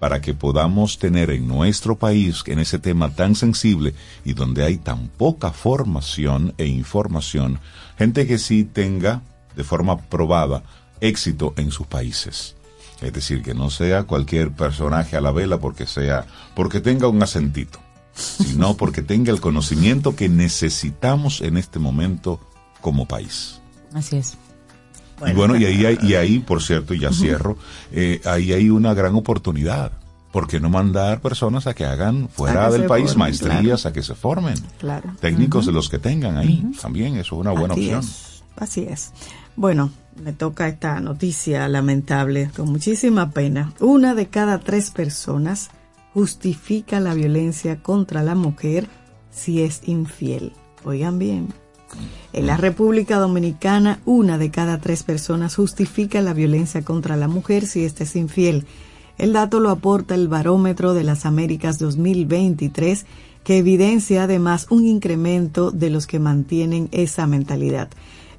para 0.00 0.20
que 0.20 0.34
podamos 0.34 0.98
tener 0.98 1.30
en 1.30 1.46
nuestro 1.46 1.96
país, 1.96 2.42
en 2.46 2.58
ese 2.58 2.78
tema 2.78 3.10
tan 3.10 3.34
sensible 3.34 3.94
y 4.24 4.32
donde 4.32 4.64
hay 4.64 4.78
tan 4.78 5.08
poca 5.08 5.52
formación 5.52 6.54
e 6.56 6.66
información, 6.66 7.60
gente 7.98 8.26
que 8.26 8.38
sí 8.38 8.64
tenga 8.64 9.22
de 9.54 9.62
forma 9.62 9.98
probada 9.98 10.62
éxito 11.00 11.52
en 11.56 11.70
sus 11.70 11.86
países. 11.86 12.56
Es 13.02 13.12
decir, 13.12 13.42
que 13.42 13.54
no 13.54 13.70
sea 13.70 14.04
cualquier 14.04 14.52
personaje 14.52 15.16
a 15.16 15.20
la 15.20 15.32
vela 15.32 15.58
porque 15.58 15.86
sea, 15.86 16.26
porque 16.54 16.80
tenga 16.80 17.08
un 17.08 17.22
acentito, 17.22 17.78
sino 18.20 18.76
porque 18.76 19.02
tenga 19.02 19.32
el 19.32 19.40
conocimiento 19.40 20.14
que 20.14 20.28
necesitamos 20.28 21.40
en 21.40 21.56
este 21.56 21.78
momento 21.78 22.40
como 22.80 23.06
país. 23.06 23.60
Así 23.94 24.16
es. 24.16 24.36
Bueno, 25.18 25.32
y 25.32 25.36
bueno, 25.36 25.56
y 25.56 25.64
ahí, 25.66 25.84
hay, 25.84 25.98
y 26.02 26.14
ahí, 26.14 26.38
por 26.38 26.62
cierto, 26.62 26.94
y 26.94 27.00
ya 27.00 27.12
cierro, 27.12 27.58
eh, 27.92 28.20
ahí 28.24 28.52
hay 28.52 28.70
una 28.70 28.94
gran 28.94 29.14
oportunidad. 29.14 29.92
¿Por 30.32 30.46
qué 30.46 30.60
no 30.60 30.70
mandar 30.70 31.20
personas 31.20 31.66
a 31.66 31.74
que 31.74 31.84
hagan 31.84 32.28
fuera 32.28 32.68
que 32.68 32.78
del 32.78 32.86
país 32.86 33.10
formen, 33.10 33.18
maestrías, 33.18 33.84
a 33.84 33.92
que 33.92 34.02
se 34.02 34.14
formen? 34.14 34.54
Claro. 34.78 35.10
Técnicos 35.20 35.66
de 35.66 35.72
los 35.72 35.88
que 35.88 35.98
tengan 35.98 36.38
ahí, 36.38 36.64
también 36.80 37.14
eso 37.16 37.34
es 37.34 37.40
una 37.40 37.50
buena 37.50 37.74
Así 37.74 37.92
opción. 37.92 38.00
es, 38.00 38.42
así 38.56 38.82
es. 38.88 39.12
Bueno, 39.56 39.90
me 40.22 40.32
toca 40.32 40.68
esta 40.68 41.00
noticia 41.00 41.66
lamentable, 41.68 42.48
con 42.56 42.70
muchísima 42.70 43.30
pena. 43.30 43.72
Una 43.80 44.14
de 44.14 44.28
cada 44.28 44.60
tres 44.60 44.90
personas 44.92 45.70
justifica 46.14 47.00
la 47.00 47.14
violencia 47.14 47.82
contra 47.82 48.22
la 48.22 48.34
mujer 48.34 48.88
si 49.30 49.62
es 49.62 49.82
infiel. 49.86 50.52
Oigan 50.84 51.18
bien. 51.18 51.48
En 52.32 52.46
la 52.46 52.56
República 52.56 53.18
Dominicana, 53.18 54.00
una 54.04 54.38
de 54.38 54.50
cada 54.50 54.78
tres 54.78 55.02
personas 55.02 55.56
justifica 55.56 56.20
la 56.20 56.32
violencia 56.32 56.82
contra 56.82 57.16
la 57.16 57.28
mujer 57.28 57.66
si 57.66 57.84
ésta 57.84 58.04
es 58.04 58.14
infiel. 58.16 58.66
El 59.18 59.32
dato 59.32 59.60
lo 59.60 59.70
aporta 59.70 60.14
el 60.14 60.28
Barómetro 60.28 60.94
de 60.94 61.04
las 61.04 61.26
Américas 61.26 61.78
2023, 61.78 63.04
que 63.44 63.58
evidencia 63.58 64.24
además 64.24 64.66
un 64.70 64.86
incremento 64.86 65.70
de 65.70 65.90
los 65.90 66.06
que 66.06 66.18
mantienen 66.18 66.88
esa 66.92 67.26
mentalidad. 67.26 67.88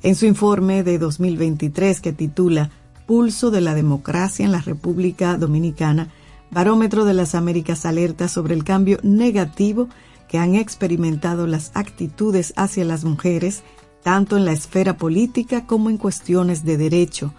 En 0.04 0.16
su 0.16 0.26
informe 0.26 0.84
de 0.84 0.98
2023, 0.98 2.02
que 2.02 2.14
titula 2.14 2.72
Pulso 3.06 3.52
de 3.52 3.62
la 3.62 3.76
Democracia 3.76 4.46
en 4.46 4.52
la 4.52 4.62
República 4.62 5.38
Dominicana, 5.38 6.10
Barómetro 6.52 7.06
de 7.06 7.14
las 7.14 7.34
Américas 7.34 7.86
alerta 7.86 8.28
sobre 8.28 8.54
el 8.54 8.66
cambio 8.66 9.00
negativo 9.04 9.88
que 10.28 10.38
han 10.38 10.56
experimentado 10.56 11.48
las 11.48 11.72
actitudes 11.76 12.54
hacia 12.58 12.84
las 12.84 13.06
mujeres 13.06 13.64
tanto 14.04 14.36
en 14.36 14.46
la 14.46 14.52
esfera 14.52 14.98
política 14.98 15.66
como 15.66 15.90
en 15.90 15.98
cuestiones 15.98 16.66
de 16.66 16.78
derecho. 16.78 17.34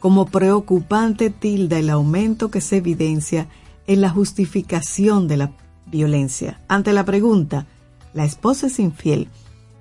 Como 0.00 0.26
preocupante 0.26 1.30
tilda 1.30 1.78
el 1.78 1.90
aumento 1.90 2.50
que 2.50 2.60
se 2.60 2.76
evidencia 2.76 3.48
en 3.86 4.00
la 4.00 4.10
justificación 4.10 5.28
de 5.28 5.36
la 5.36 5.52
violencia. 5.86 6.60
Ante 6.68 6.92
la 6.92 7.04
pregunta, 7.04 7.66
¿la 8.14 8.24
esposa 8.24 8.68
es 8.68 8.78
infiel? 8.78 9.28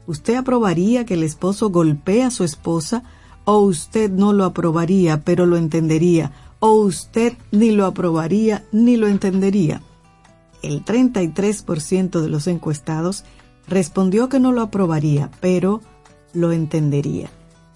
¿Usted 0.07 0.35
aprobaría 0.35 1.05
que 1.05 1.13
el 1.13 1.23
esposo 1.23 1.69
golpee 1.69 2.23
a 2.23 2.31
su 2.31 2.43
esposa 2.43 3.03
o 3.45 3.59
usted 3.59 4.11
no 4.11 4.33
lo 4.33 4.43
aprobaría 4.43 5.21
pero 5.21 5.45
lo 5.45 5.55
entendería? 5.55 6.31
¿O 6.65 6.71
usted 6.75 7.33
ni 7.51 7.71
lo 7.71 7.85
aprobaría 7.85 8.63
ni 8.71 8.95
lo 8.95 9.09
entendería? 9.09 9.81
El 10.61 10.85
33% 10.85 12.21
de 12.21 12.29
los 12.29 12.47
encuestados 12.47 13.25
respondió 13.67 14.29
que 14.29 14.39
no 14.39 14.53
lo 14.53 14.61
aprobaría 14.61 15.29
pero 15.41 15.81
lo 16.31 16.53
entendería. 16.53 17.29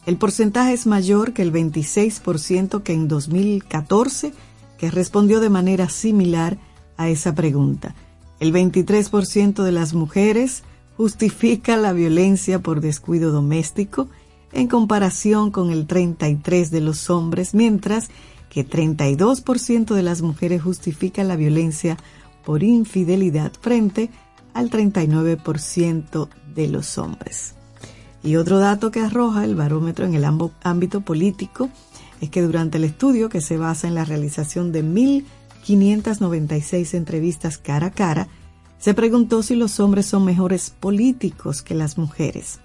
El 0.06 0.16
porcentaje 0.16 0.72
es 0.72 0.88
mayor 0.88 1.34
que 1.34 1.42
el 1.42 1.52
26% 1.52 2.82
que 2.82 2.94
en 2.94 3.10
2014, 3.10 4.32
que 4.78 4.90
respondió 4.90 5.42
de 5.42 5.50
manera 5.50 5.90
similar 5.90 6.58
a 6.96 7.10
esa 7.10 7.36
pregunta. 7.36 7.94
El 8.40 8.54
23% 8.54 9.64
de 9.64 9.72
las 9.74 9.94
mujeres 9.96 10.64
justifica 10.96 11.76
la 11.76 11.92
violencia 11.92 12.60
por 12.60 12.80
descuido 12.80 13.34
doméstico 13.34 14.08
en 14.54 14.70
comparación 14.70 15.52
con 15.52 15.72
el 15.72 15.88
33% 15.88 16.70
de 16.70 16.80
los 16.80 17.10
hombres, 17.10 17.54
mientras 17.54 18.10
que 18.58 18.68
32% 18.68 19.94
de 19.94 20.02
las 20.02 20.24
mujeres 20.24 20.64
justifica 20.64 21.24
la 21.24 21.36
violencia 21.36 21.96
por 22.44 22.64
infidelidad 22.64 23.52
frente 23.62 24.10
al 24.56 24.72
39% 24.72 26.28
de 26.56 26.68
los 26.68 26.98
hombres. 26.98 27.54
Y 28.24 28.36
otro 28.36 28.58
dato 28.58 28.90
que 28.90 29.02
arroja 29.02 29.46
el 29.46 29.54
barómetro 29.54 30.08
en 30.08 30.16
el 30.16 30.26
ámbito 30.26 31.02
político 31.02 31.70
es 32.20 32.32
que 32.32 32.42
durante 32.42 32.80
el 32.80 32.86
estudio, 32.86 33.30
que 33.30 33.42
se 33.42 33.58
basa 33.58 33.88
en 33.88 33.94
la 33.94 34.06
realización 34.06 34.72
de 34.72 34.84
1.596 34.84 36.96
entrevistas 36.96 37.60
cara 37.60 37.86
a 37.86 37.92
cara, 37.92 38.28
se 38.80 38.96
preguntó 38.96 39.44
si 39.44 39.56
los 39.56 39.80
hombres 39.80 40.08
son 40.08 40.26
mejores 40.26 40.72
políticos 40.72 41.62
que 41.62 41.76
las 41.76 42.00
mujeres. 42.00 42.60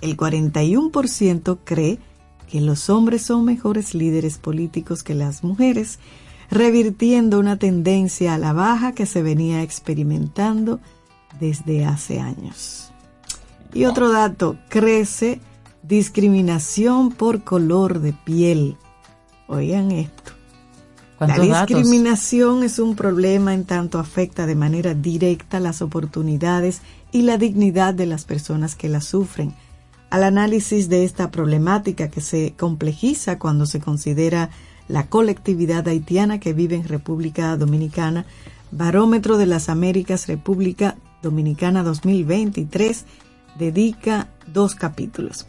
El 0.00 0.16
41% 0.16 1.58
cree 1.62 1.96
que 1.96 2.09
los 2.58 2.90
hombres 2.90 3.22
son 3.22 3.44
mejores 3.44 3.94
líderes 3.94 4.38
políticos 4.38 5.04
que 5.04 5.14
las 5.14 5.44
mujeres, 5.44 6.00
revirtiendo 6.50 7.38
una 7.38 7.56
tendencia 7.56 8.34
a 8.34 8.38
la 8.38 8.52
baja 8.52 8.90
que 8.90 9.06
se 9.06 9.22
venía 9.22 9.62
experimentando 9.62 10.80
desde 11.38 11.84
hace 11.84 12.18
años. 12.18 12.90
Y 13.72 13.84
otro 13.84 14.10
dato, 14.10 14.56
crece 14.68 15.40
discriminación 15.84 17.12
por 17.12 17.44
color 17.44 18.00
de 18.00 18.12
piel. 18.12 18.76
Oigan 19.46 19.92
esto. 19.92 20.32
La 21.20 21.38
discriminación 21.38 22.64
es 22.64 22.78
un 22.78 22.96
problema 22.96 23.52
en 23.52 23.64
tanto 23.64 23.98
afecta 23.98 24.46
de 24.46 24.54
manera 24.54 24.94
directa 24.94 25.60
las 25.60 25.82
oportunidades 25.82 26.80
y 27.12 27.22
la 27.22 27.36
dignidad 27.36 27.92
de 27.92 28.06
las 28.06 28.24
personas 28.24 28.74
que 28.74 28.88
la 28.88 29.02
sufren. 29.02 29.54
Al 30.10 30.24
análisis 30.24 30.88
de 30.88 31.04
esta 31.04 31.30
problemática 31.30 32.08
que 32.08 32.20
se 32.20 32.54
complejiza 32.58 33.38
cuando 33.38 33.64
se 33.64 33.78
considera 33.78 34.50
la 34.88 35.06
colectividad 35.06 35.86
haitiana 35.86 36.40
que 36.40 36.52
vive 36.52 36.74
en 36.74 36.88
República 36.88 37.56
Dominicana, 37.56 38.26
Barómetro 38.72 39.38
de 39.38 39.46
las 39.46 39.68
Américas 39.68 40.26
República 40.26 40.96
Dominicana 41.22 41.84
2023 41.84 43.04
dedica 43.56 44.28
dos 44.52 44.74
capítulos. 44.74 45.46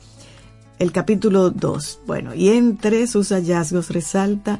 El 0.78 0.92
capítulo 0.92 1.50
2, 1.50 2.02
bueno, 2.06 2.36
y 2.36 2.50
entre 2.50 3.08
sus 3.08 3.30
hallazgos 3.30 3.90
resalta 3.90 4.60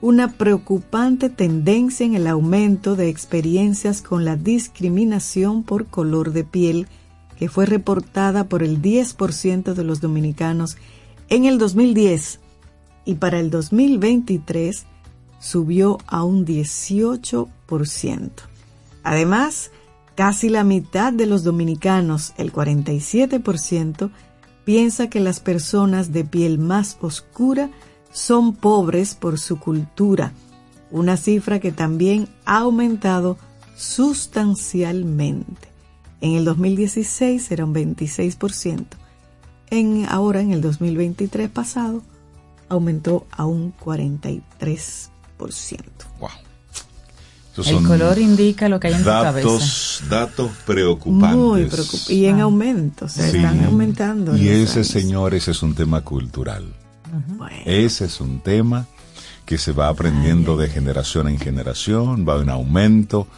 una 0.00 0.32
preocupante 0.32 1.28
tendencia 1.28 2.04
en 2.06 2.14
el 2.14 2.26
aumento 2.26 2.96
de 2.96 3.08
experiencias 3.10 4.00
con 4.00 4.24
la 4.24 4.36
discriminación 4.36 5.62
por 5.62 5.86
color 5.86 6.32
de 6.32 6.44
piel 6.44 6.86
que 7.38 7.48
fue 7.48 7.66
reportada 7.66 8.44
por 8.48 8.62
el 8.62 8.80
10% 8.80 9.74
de 9.74 9.84
los 9.84 10.00
dominicanos 10.00 10.76
en 11.28 11.44
el 11.44 11.58
2010 11.58 12.40
y 13.04 13.14
para 13.16 13.40
el 13.40 13.50
2023 13.50 14.86
subió 15.40 15.98
a 16.06 16.24
un 16.24 16.46
18%. 16.46 18.30
Además, 19.02 19.70
casi 20.14 20.48
la 20.48 20.64
mitad 20.64 21.12
de 21.12 21.26
los 21.26 21.44
dominicanos, 21.44 22.32
el 22.38 22.52
47%, 22.52 24.10
piensa 24.64 25.10
que 25.10 25.20
las 25.20 25.40
personas 25.40 26.12
de 26.12 26.24
piel 26.24 26.58
más 26.58 26.96
oscura 27.00 27.70
son 28.10 28.54
pobres 28.54 29.14
por 29.14 29.38
su 29.38 29.58
cultura, 29.58 30.32
una 30.90 31.16
cifra 31.16 31.60
que 31.60 31.72
también 31.72 32.28
ha 32.46 32.58
aumentado 32.58 33.36
sustancialmente. 33.76 35.63
En 36.24 36.36
el 36.36 36.44
2016 36.46 37.50
era 37.50 37.66
un 37.66 37.74
26%, 37.74 38.86
en, 39.68 40.06
ahora 40.08 40.40
en 40.40 40.52
el 40.52 40.62
2023 40.62 41.50
pasado 41.50 42.02
aumentó 42.70 43.26
a 43.30 43.44
un 43.44 43.74
43%. 43.76 44.40
Wow. 46.18 46.30
el 47.66 47.86
color 47.86 48.18
indica 48.18 48.70
lo 48.70 48.80
que 48.80 48.86
hay 48.88 48.94
en 48.94 49.04
datos, 49.04 49.42
tu 49.42 49.48
cabeza. 49.48 50.04
Datos 50.08 50.50
preocupantes. 50.66 51.36
Muy 51.36 51.64
preocupantes. 51.66 52.10
Y 52.10 52.24
en 52.24 52.40
aumento, 52.40 53.06
se 53.06 53.30
Sí. 53.30 53.36
están 53.36 53.62
aumentando. 53.66 54.34
Y 54.34 54.48
ese, 54.48 54.78
años. 54.78 54.86
señor, 54.88 55.34
ese 55.34 55.50
es 55.50 55.62
un 55.62 55.74
tema 55.74 56.00
cultural. 56.00 56.64
Bueno, 57.36 57.54
Ese 57.66 58.06
es 58.06 58.20
un 58.22 58.40
tema 58.40 58.86
que 59.44 59.58
se 59.58 59.72
va 59.72 59.88
aprendiendo 59.88 60.56
de 60.56 60.70
generación 60.70 61.28
en 61.28 61.38
generación, 61.38 62.24
va 62.26 62.40
en 62.40 62.48
aumento. 62.48 63.28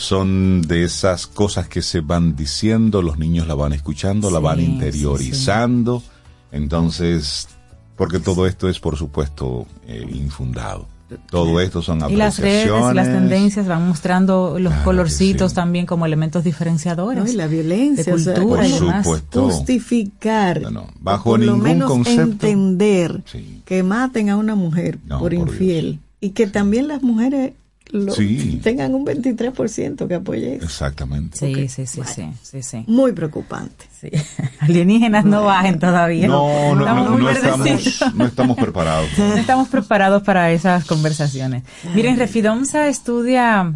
Son 0.00 0.62
de 0.62 0.84
esas 0.84 1.26
cosas 1.26 1.66
que 1.66 1.82
se 1.82 2.00
van 2.00 2.36
diciendo, 2.36 3.02
los 3.02 3.18
niños 3.18 3.48
la 3.48 3.54
van 3.54 3.72
escuchando, 3.72 4.30
la 4.30 4.38
van 4.38 4.58
sí, 4.58 4.64
interiorizando. 4.64 6.04
Entonces, 6.52 7.48
porque 7.96 8.20
todo 8.20 8.46
esto 8.46 8.68
es, 8.68 8.78
por 8.78 8.96
supuesto, 8.96 9.66
eh, 9.88 10.06
infundado. 10.14 10.86
Todo 11.30 11.58
esto 11.60 11.82
son 11.82 12.08
Y 12.10 12.16
las 12.16 12.38
redes, 12.38 12.70
las 12.94 13.08
tendencias 13.08 13.66
van 13.66 13.88
mostrando 13.88 14.58
los 14.60 14.70
Claro 14.72 14.84
colorcitos 14.84 15.50
sí. 15.52 15.56
también 15.56 15.84
como 15.86 16.06
elementos 16.06 16.44
diferenciadores. 16.44 17.24
¿no? 17.24 17.30
y 17.30 17.34
la 17.34 17.46
violencia, 17.48 18.04
de 18.04 18.12
o 18.12 18.18
sea, 18.18 18.34
cultura 18.34 18.62
Por 18.62 18.78
supuesto. 19.02 19.42
justificar, 19.50 20.60
No, 20.62 20.70
no, 20.70 20.86
bajo 21.00 21.30
o 21.30 21.36
lo 21.38 21.44
ningún 21.44 21.62
menos 21.62 21.90
concepto. 21.90 22.22
entender 22.22 23.22
Sí. 23.24 23.62
que 23.64 23.82
maten 23.82 24.28
a 24.30 24.36
una 24.36 24.54
mujer 24.54 24.98
No, 25.06 25.18
por 25.18 25.34
por 25.34 25.34
infiel 25.34 25.98
y 26.20 26.30
que 26.30 26.46
también 26.46 26.86
las 26.88 27.02
mujeres 27.02 27.52
lo- 27.90 28.12
Sí. 28.12 28.60
tengan 28.62 28.94
un 28.94 29.04
23% 29.04 30.06
que 30.08 30.14
apoye 30.16 30.56
eso. 30.56 30.64
Exactamente. 30.64 31.36
Sí, 31.38 31.68
sí, 31.68 31.86
sí, 31.86 32.00
sí, 32.04 32.22
sí, 32.42 32.62
sí, 32.62 32.84
Muy 32.86 33.12
preocupante. 33.12 33.86
sí. 34.00 34.10
Alienígenas 34.60 35.24
no 35.24 35.44
bajen 35.44 35.78
todavía. 35.78 36.26
No, 36.28 36.74
no, 36.74 36.80
Estamos 36.80 37.04
no, 37.04 37.10
muy 37.12 37.22
no 37.22 37.30
estamos, 37.30 38.04
no 38.14 38.26
estamos 38.26 38.56
preparados. 38.56 39.08
No 39.18 39.34
estamos 39.36 39.68
preparados 39.68 40.22
para 40.22 40.52
esas 40.52 40.84
conversaciones. 40.84 41.62
Miren, 41.94 42.18
Refidomsa 42.18 42.88
estudia 42.88 43.74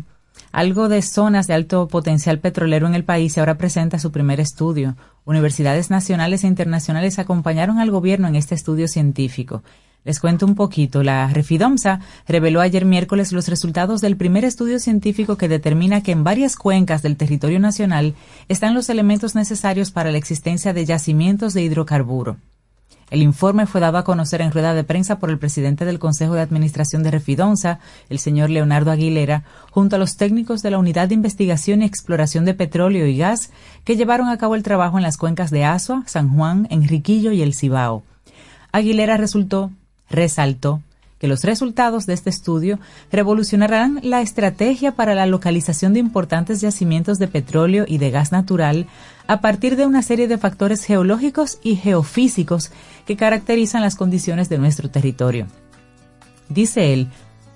algo 0.53 0.89
de 0.91 1.01
zonas 1.01 1.47
de 1.47 1.55
alto 1.55 1.89
potencial 1.89 2.39
petrolero 2.39 2.87
en 2.87 2.95
el 2.95 3.05
país 3.05 3.37
y 3.37 3.41
ahora 3.41 3.57
presenta 3.57 3.99
su 3.99 4.13
primer 4.13 4.39
estudio. 4.41 4.97
Universidades 5.25 5.91
nacionales 5.91 6.45
e 6.45 6.47
internacionales 6.49 7.19
acompañaron 7.19 7.79
al 7.79 7.91
gobierno 7.91 8.29
en 8.29 8.37
este 8.37 8.55
estudio 8.55 8.87
científico. 8.89 9.63
Les 10.05 10.19
cuento 10.19 10.47
un 10.47 10.57
poquito. 10.57 11.03
La 11.03 11.29
Refidomsa 11.29 12.01
reveló 12.27 12.61
ayer 12.61 12.85
miércoles 12.85 13.33
los 13.33 13.47
resultados 13.49 14.01
del 14.01 14.17
primer 14.17 14.45
estudio 14.45 14.81
científico 14.81 15.37
que 15.37 15.49
determina 15.49 16.03
que 16.03 16.13
en 16.13 16.25
varias 16.25 16.57
cuencas 16.57 17.03
del 17.03 17.17
territorio 17.17 17.61
nacional 17.61 18.15
están 18.49 18.75
los 18.75 18.89
elementos 18.89 19.35
necesarios 19.35 19.93
para 19.93 20.11
la 20.11 20.19
existencia 20.19 20.73
de 20.73 20.85
yacimientos 20.85 21.55
de 21.55 21.63
hidrocarburo. 21.63 22.37
El 23.13 23.21
informe 23.21 23.67
fue 23.67 23.83
dado 23.83 23.99
a 23.99 24.05
conocer 24.05 24.41
en 24.41 24.53
rueda 24.53 24.73
de 24.73 24.85
prensa 24.85 25.19
por 25.19 25.29
el 25.29 25.39
presidente 25.39 25.85
del 25.85 25.99
Consejo 25.99 26.33
de 26.33 26.41
Administración 26.41 27.03
de 27.03 27.11
Refidonza, 27.11 27.79
el 28.09 28.19
señor 28.19 28.49
Leonardo 28.49 28.91
Aguilera, 28.91 29.45
junto 29.71 29.97
a 29.97 29.99
los 29.99 30.17
técnicos 30.17 30.63
de 30.63 30.71
la 30.71 30.79
Unidad 30.79 31.09
de 31.09 31.15
Investigación 31.15 31.83
y 31.83 31.85
Exploración 31.85 32.47
de 32.47 32.55
Petróleo 32.55 33.07
y 33.07 33.19
Gas, 33.19 33.51
que 33.85 33.97
llevaron 33.97 34.31
a 34.31 34.39
cabo 34.39 34.55
el 34.55 34.63
trabajo 34.63 34.97
en 34.97 35.03
las 35.03 35.19
cuencas 35.19 35.51
de 35.51 35.63
Asua, 35.63 36.05
San 36.07 36.35
Juan, 36.35 36.67
Enriquillo 36.71 37.33
y 37.33 37.43
El 37.43 37.55
Cibao. 37.55 38.03
Aguilera 38.73 39.19
resultó, 39.19 39.71
resaltó, 40.13 40.81
que 41.19 41.29
los 41.29 41.45
resultados 41.45 42.05
de 42.07 42.15
este 42.15 42.31
estudio 42.31 42.81
revolucionarán 43.13 44.01
la 44.03 44.23
estrategia 44.23 44.97
para 44.97 45.15
la 45.15 45.27
localización 45.27 45.93
de 45.93 46.01
importantes 46.01 46.61
yacimientos 46.61 47.21
de 47.21 47.29
petróleo 47.29 47.85
y 47.87 47.99
de 47.99 48.11
gas 48.11 48.33
natural 48.33 48.89
a 49.29 49.41
partir 49.41 49.77
de 49.77 49.87
una 49.87 50.03
serie 50.03 50.27
de 50.27 50.37
factores 50.37 50.85
geológicos 50.85 51.61
y 51.63 51.77
geofísicos 51.77 52.73
que 53.07 53.17
caracterizan 53.17 53.83
las 53.83 53.95
condiciones 53.95 54.49
de 54.49 54.59
nuestro 54.59 54.91
territorio. 54.91 55.47
Dice 56.49 56.93
él, 56.93 57.09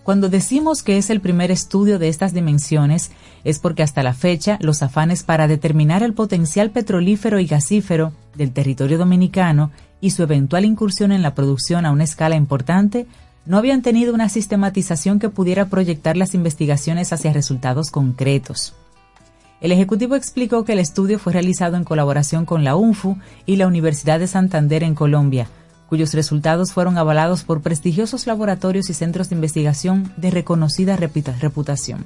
cuando 0.05 0.29
decimos 0.29 0.85
que 0.85 0.99
es 0.99 1.11
el 1.11 1.21
primer 1.21 1.51
estudio 1.51 1.99
de 1.99 2.07
estas 2.07 2.33
dimensiones, 2.33 3.11
es 3.43 3.59
porque 3.59 3.83
hasta 3.83 4.05
la 4.05 4.15
fecha 4.15 4.59
los 4.61 4.85
afanes 4.85 5.25
para 5.25 5.49
determinar 5.49 6.05
el 6.05 6.15
potencial 6.15 6.71
petrolífero 6.71 7.41
y 7.41 7.47
gasífero 7.49 8.13
del 8.37 8.53
territorio 8.53 8.97
dominicano 8.97 9.73
y 10.01 10.11
su 10.11 10.23
eventual 10.23 10.65
incursión 10.65 11.13
en 11.13 11.23
la 11.23 11.35
producción 11.35 11.87
a 11.87 11.93
una 11.93 12.05
escala 12.05 12.37
importante 12.37 13.07
no 13.47 13.59
habían 13.59 13.83
tenido 13.83 14.13
una 14.13 14.29
sistematización 14.29 15.19
que 15.19 15.29
pudiera 15.29 15.67
proyectar 15.67 16.17
las 16.17 16.35
investigaciones 16.35 17.13
hacia 17.13 17.33
resultados 17.33 17.91
concretos. 17.91 18.75
El 19.61 19.73
Ejecutivo 19.73 20.17
explicó 20.17 20.65
que 20.65 20.73
el 20.73 20.81
estudio 20.81 21.19
fue 21.19 21.33
realizado 21.33 21.77
en 21.77 21.85
colaboración 21.85 22.45
con 22.45 22.65
la 22.65 22.77
UNFU 22.77 23.17
y 23.47 23.57
la 23.57 23.67
Universidad 23.67 24.19
de 24.19 24.27
Santander 24.27 24.83
en 24.83 24.95
Colombia, 24.95 25.49
cuyos 25.89 26.13
resultados 26.13 26.73
fueron 26.73 26.99
avalados 26.99 27.45
por 27.45 27.63
prestigiosos 27.63 28.27
laboratorios 28.27 28.91
y 28.91 28.95
centros 28.95 29.31
de 29.31 29.37
investigación 29.37 30.13
de 30.17 30.31
reconocida 30.31 30.97
reputación. 30.97 32.05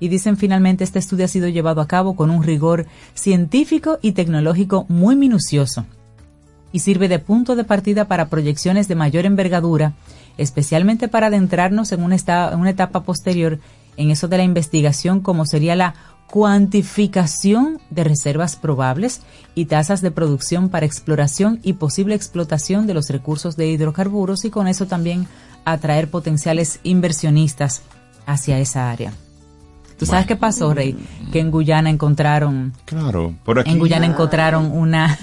Y 0.00 0.08
dicen 0.08 0.36
finalmente 0.36 0.82
este 0.82 0.98
estudio 0.98 1.26
ha 1.26 1.28
sido 1.28 1.48
llevado 1.48 1.80
a 1.80 1.86
cabo 1.86 2.16
con 2.16 2.30
un 2.30 2.42
rigor 2.42 2.86
científico 3.14 3.98
y 4.02 4.12
tecnológico 4.12 4.86
muy 4.88 5.14
minucioso 5.14 5.86
y 6.74 6.80
sirve 6.80 7.06
de 7.06 7.20
punto 7.20 7.54
de 7.54 7.62
partida 7.62 8.08
para 8.08 8.28
proyecciones 8.28 8.88
de 8.88 8.96
mayor 8.96 9.26
envergadura, 9.26 9.92
especialmente 10.38 11.06
para 11.06 11.28
adentrarnos 11.28 11.92
en 11.92 12.02
una, 12.02 12.16
etapa 12.68 13.04
posterior 13.04 13.60
en 13.96 14.10
eso 14.10 14.26
de 14.26 14.38
la 14.38 14.42
investigación 14.42 15.20
como 15.20 15.46
sería 15.46 15.76
la 15.76 15.94
cuantificación 16.26 17.78
de 17.90 18.02
reservas 18.02 18.56
probables 18.56 19.22
y 19.54 19.66
tasas 19.66 20.02
de 20.02 20.10
producción 20.10 20.68
para 20.68 20.84
exploración 20.84 21.60
y 21.62 21.74
posible 21.74 22.16
explotación 22.16 22.88
de 22.88 22.94
los 22.94 23.08
recursos 23.08 23.56
de 23.56 23.68
hidrocarburos 23.68 24.44
y 24.44 24.50
con 24.50 24.66
eso 24.66 24.86
también 24.86 25.28
atraer 25.64 26.10
potenciales 26.10 26.80
inversionistas 26.82 27.82
hacia 28.26 28.58
esa 28.58 28.90
área. 28.90 29.12
¿Tú 29.96 30.06
sabes 30.06 30.26
qué 30.26 30.34
pasó, 30.34 30.74
Rey? 30.74 30.96
Que 31.30 31.38
en 31.38 31.52
Guyana 31.52 31.88
encontraron. 31.88 32.72
Claro, 32.84 33.32
por 33.44 33.60
aquí. 33.60 33.70
En 33.70 33.78
Guyana 33.78 34.06
encontraron 34.06 34.72
una. 34.72 35.16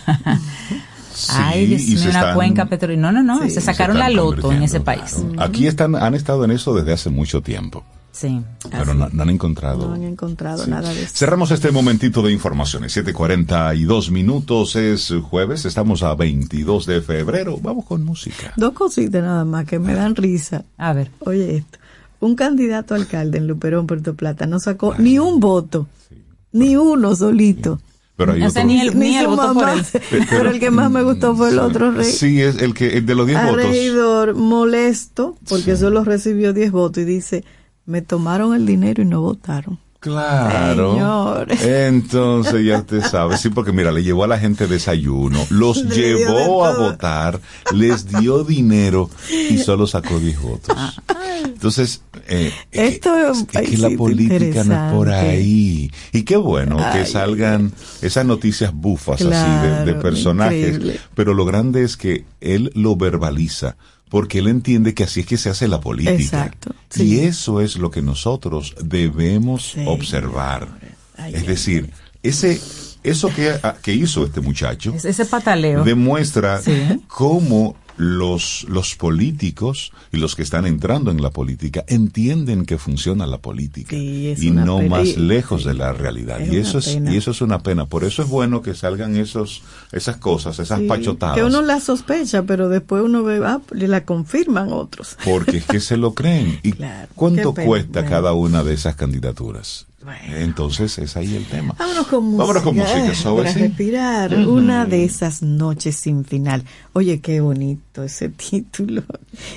Ay, 1.29 1.67
Dios 1.67 1.81
mío, 1.87 2.09
una 2.09 2.33
cuenca 2.33 2.65
petrolera. 2.65 3.01
No, 3.01 3.11
no, 3.11 3.23
no. 3.23 3.49
se 3.49 3.61
sacaron 3.61 3.99
la 3.99 4.09
loto 4.09 4.51
en 4.51 4.63
ese 4.63 4.79
país. 4.79 5.17
Aquí 5.37 5.67
están, 5.67 5.95
han 5.95 6.15
estado 6.15 6.45
en 6.45 6.51
eso 6.51 6.73
desde 6.73 6.93
hace 6.93 7.09
mucho 7.09 7.41
tiempo. 7.41 7.83
Sí. 8.11 8.41
Pero 8.69 8.93
no, 8.93 9.09
no, 9.09 9.23
han 9.23 9.29
encontrado. 9.29 9.87
No 9.87 9.93
han 9.93 10.03
encontrado 10.03 10.67
nada 10.67 10.93
de 10.93 11.03
eso. 11.03 11.13
Cerramos 11.15 11.49
este 11.51 11.71
momentito 11.71 12.21
de 12.21 12.31
informaciones. 12.31 12.95
7:42 12.95 14.11
minutos 14.11 14.75
es 14.75 15.13
jueves. 15.29 15.65
Estamos 15.65 16.03
a 16.03 16.13
22 16.15 16.85
de 16.85 17.01
febrero. 17.01 17.57
Vamos 17.61 17.85
con 17.85 18.03
música. 18.03 18.53
Dos 18.57 18.73
cositas 18.73 19.23
nada 19.23 19.45
más 19.45 19.65
que 19.65 19.79
me 19.79 19.93
dan 19.93 20.15
risa. 20.15 20.65
A 20.77 20.93
ver. 20.93 21.09
Oye 21.19 21.57
esto. 21.57 21.79
Un 22.19 22.35
candidato 22.35 22.93
alcalde 22.93 23.39
en 23.39 23.47
Luperón, 23.47 23.87
Puerto 23.87 24.13
Plata, 24.13 24.45
no 24.45 24.59
sacó 24.59 24.93
ni 24.99 25.17
un 25.17 25.39
voto. 25.39 25.87
Ni 26.51 26.75
uno 26.75 27.15
solito. 27.15 27.79
Pero 28.21 28.33
hay 28.33 28.43
O 28.43 28.49
sea, 28.49 28.61
otro- 28.63 28.73
ni 28.73 28.81
el, 28.81 28.99
ni 28.99 29.17
el 29.17 29.27
voto 29.27 29.53
por 29.53 29.69
él. 29.69 29.83
Pero, 30.29 30.49
el 30.51 30.59
que 30.59 30.69
más 30.71 30.89
me 30.91 31.01
gustó 31.03 31.35
fue 31.35 31.49
el 31.49 31.59
otro 31.59 31.91
rey. 31.91 32.05
Sí, 32.05 32.41
es 32.41 32.61
el 32.61 32.73
que 32.73 32.97
el 32.97 33.05
de 33.05 33.15
los 33.15 33.25
10 33.27 33.39
Al 33.39 33.49
votos. 33.51 33.63
regidor 33.65 34.35
molesto 34.35 35.37
porque 35.49 35.75
solo 35.75 36.03
recibió 36.03 36.53
10 36.53 36.71
votos 36.71 37.01
y 37.03 37.05
dice, 37.05 37.43
me 37.85 38.01
tomaron 38.01 38.53
el 38.53 38.65
dinero 38.65 39.01
y 39.01 39.05
no 39.05 39.21
votaron. 39.21 39.79
Claro. 40.01 40.93
Señor. 40.93 41.47
Entonces 41.63 42.65
ya 42.65 42.79
usted 42.79 43.01
sabe, 43.03 43.37
sí, 43.37 43.49
porque 43.49 43.71
mira, 43.71 43.91
le 43.91 44.03
llevó 44.03 44.23
a 44.23 44.27
la 44.27 44.39
gente 44.39 44.65
desayuno, 44.67 45.39
los 45.51 45.85
Le 45.85 46.17
llevó 46.17 46.65
a 46.65 46.75
votar, 46.77 47.39
les 47.71 48.07
dio 48.07 48.43
dinero 48.43 49.09
y 49.49 49.57
solo 49.59 49.85
sacó 49.87 50.19
10 50.19 50.41
votos. 50.41 50.75
Entonces, 51.45 52.01
eh, 52.27 52.51
que- 52.71 52.87
Esto 52.87 53.15
es 53.15 53.45
es 53.53 53.69
que 53.69 53.77
la 53.77 53.89
política 53.91 54.63
no 54.63 54.87
es 54.87 54.93
por 54.93 55.09
ahí. 55.09 55.91
Y 56.11 56.23
qué 56.23 56.35
bueno 56.35 56.77
que 56.91 57.05
salgan 57.05 57.71
esas 58.01 58.25
noticias 58.25 58.73
bufas 58.73 59.21
así 59.21 59.67
de, 59.67 59.85
de 59.85 59.93
personajes. 60.01 60.67
increíble. 60.75 60.99
Pero 61.13 61.33
lo 61.35 61.45
grande 61.45 61.83
es 61.83 61.95
que 61.95 62.25
él 62.41 62.71
lo 62.73 62.95
verbaliza. 62.95 63.75
Porque 64.11 64.37
él 64.39 64.47
entiende 64.47 64.93
que 64.93 65.05
así 65.05 65.21
es 65.21 65.25
que 65.25 65.37
se 65.37 65.49
hace 65.49 65.67
la 65.67 65.79
política. 65.81 66.11
Exacto, 66.13 66.75
Y 66.95 66.99
sí. 66.99 67.19
eso 67.21 67.61
es 67.61 67.77
lo 67.77 67.89
que 67.89 68.03
nosotros 68.03 68.75
debemos 68.83 69.71
Sí, 69.71 69.83
observar. 69.87 70.67
Ay, 71.17 71.33
es 71.33 71.47
decir, 71.47 71.89
ese, 72.21 72.61
eso 73.03 73.29
que, 73.33 73.51
ah, 73.63 73.75
que 73.81 73.93
hizo 73.95 74.25
este 74.25 74.41
muchacho 74.41 74.93
Ese- 74.93 75.09
Ese 75.09 75.25
pataleo. 75.25 75.83
demuestra 75.83 76.61
Sí. 76.61 77.01
cómo 77.07 77.75
los, 77.97 78.65
los 78.69 78.95
políticos 78.95 79.91
y 80.11 80.17
los 80.17 80.35
que 80.35 80.41
están 80.43 80.65
entrando 80.65 81.11
en 81.11 81.21
la 81.21 81.29
política 81.29 81.83
entienden 81.87 82.65
que 82.65 82.77
funciona 82.77 83.27
la 83.27 83.37
política 83.39 83.91
Sí, 83.95 84.33
y 84.37 84.51
no 84.51 84.81
más 84.81 85.17
lejos 85.17 85.61
sí, 85.63 85.67
de 85.69 85.73
la 85.75 85.93
realidad. 85.93 86.41
es 86.41 86.51
Y 86.53 86.57
eso 86.57 86.77
es, 86.79 86.87
pena. 86.89 87.13
y 87.13 87.17
eso 87.17 87.31
es 87.31 87.41
una 87.41 87.59
pena. 87.63 87.85
Por 87.85 88.03
eso 88.03 88.21
es 88.23 88.29
bueno 88.29 88.61
que 88.61 88.73
salgan 88.75 89.15
esos, 89.15 89.61
esas 89.91 90.17
cosas, 90.17 90.57
esas 90.59 90.79
Sí, 90.79 90.87
pachotadas. 90.87 91.35
Que 91.37 91.43
uno 91.43 91.61
la 91.61 91.79
sospecha, 91.79 92.43
pero 92.43 92.69
después 92.69 93.03
uno 93.03 93.23
ve, 93.23 93.41
ah, 93.45 93.61
la 93.71 94.03
confirman 94.05 94.71
otros. 94.71 95.17
Porque 95.23 95.57
es 95.57 95.65
que 95.65 95.79
se 95.79 95.97
lo 95.97 96.13
creen. 96.13 96.59
¿Y 96.63 96.71
Claro, 96.81 97.09
cuánto 97.15 97.53
pena. 97.53 97.67
cuesta 97.67 98.05
cada 98.05 98.33
una 98.33 98.63
de 98.63 98.73
esas 98.73 98.95
candidaturas? 98.95 99.87
Bueno. 100.03 100.35
Entonces 100.37 100.97
es 100.97 101.15
ahí 101.15 101.35
el 101.35 101.45
tema. 101.45 101.75
Vámonos 101.77 102.07
con 102.07 102.23
música. 102.23 102.41
Vámonos 102.43 102.63
con 102.63 102.75
música, 102.77 103.15
Sobe, 103.15 103.41
Para 103.43 103.53
sí. 103.53 103.59
respirar. 103.59 104.33
Una 104.47 104.85
de 104.85 105.03
esas 105.03 105.41
noches 105.43 105.95
sin 105.95 106.25
final. 106.25 106.63
Oye, 106.93 107.19
qué 107.19 107.39
bonito 107.41 108.03
ese 108.03 108.29
título. 108.49 109.03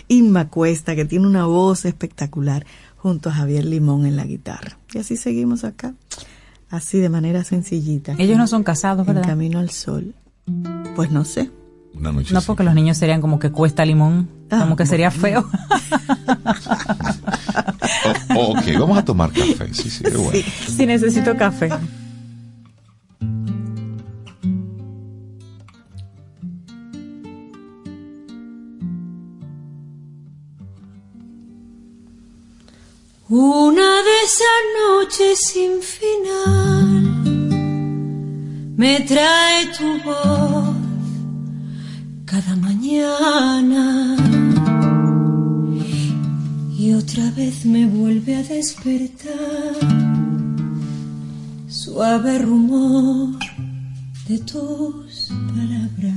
Inma 0.08 0.48
Cuesta, 0.48 0.94
que 0.94 1.04
tiene 1.06 1.26
una 1.26 1.46
voz 1.46 1.84
espectacular, 1.86 2.66
junto 2.96 3.30
a 3.30 3.32
Javier 3.32 3.64
Limón 3.64 4.04
en 4.06 4.16
la 4.16 4.24
guitarra. 4.24 4.78
Y 4.92 4.98
así 4.98 5.16
seguimos 5.16 5.64
acá. 5.64 5.94
Así 6.70 6.98
de 6.98 7.08
manera 7.08 7.44
sencillita. 7.44 8.14
Ellos 8.18 8.36
no 8.36 8.46
son 8.46 8.64
casados, 8.64 9.06
En 9.06 9.14
¿verdad? 9.14 9.28
camino 9.30 9.58
al 9.60 9.70
sol. 9.70 10.14
Pues 10.96 11.10
no 11.10 11.24
sé. 11.24 11.50
Una 11.94 12.10
noche 12.12 12.34
No, 12.34 12.42
porque 12.42 12.64
los 12.64 12.74
niños 12.74 12.98
serían 12.98 13.20
como 13.20 13.38
que 13.38 13.50
cuesta 13.52 13.84
limón. 13.84 14.28
Ah, 14.50 14.60
como 14.62 14.74
que 14.76 14.84
sería 14.84 15.10
feo. 15.12 15.48
Oh, 18.36 18.52
ok, 18.52 18.64
vamos 18.78 18.98
a 18.98 19.04
tomar 19.04 19.30
café. 19.32 19.72
Sí, 19.72 19.88
sí, 19.90 20.02
qué 20.02 20.16
bueno. 20.16 20.44
si 20.76 20.86
necesito 20.86 21.36
café. 21.36 21.70
Una 33.28 34.02
de 34.02 34.16
esas 34.24 34.62
noches 34.80 35.40
sin 35.40 35.82
final 35.82 37.14
me 38.76 39.00
trae 39.00 39.66
tu 39.76 40.00
voz 40.02 40.76
cada 42.26 42.54
mañana 42.56 44.23
y 46.84 46.92
otra 46.92 47.30
vez 47.30 47.64
me 47.64 47.86
vuelve 47.86 48.36
a 48.36 48.42
despertar 48.42 49.74
suave 51.66 52.38
rumor 52.40 53.38
de 54.28 54.38
tus 54.40 55.30
palabras. 55.54 56.14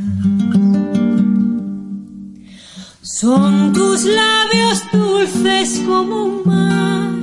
Son 3.01 3.71
tus 3.71 4.03
labios 4.03 4.83
dulces 4.91 5.79
como 5.87 6.25
un 6.25 6.41
mar 6.45 7.15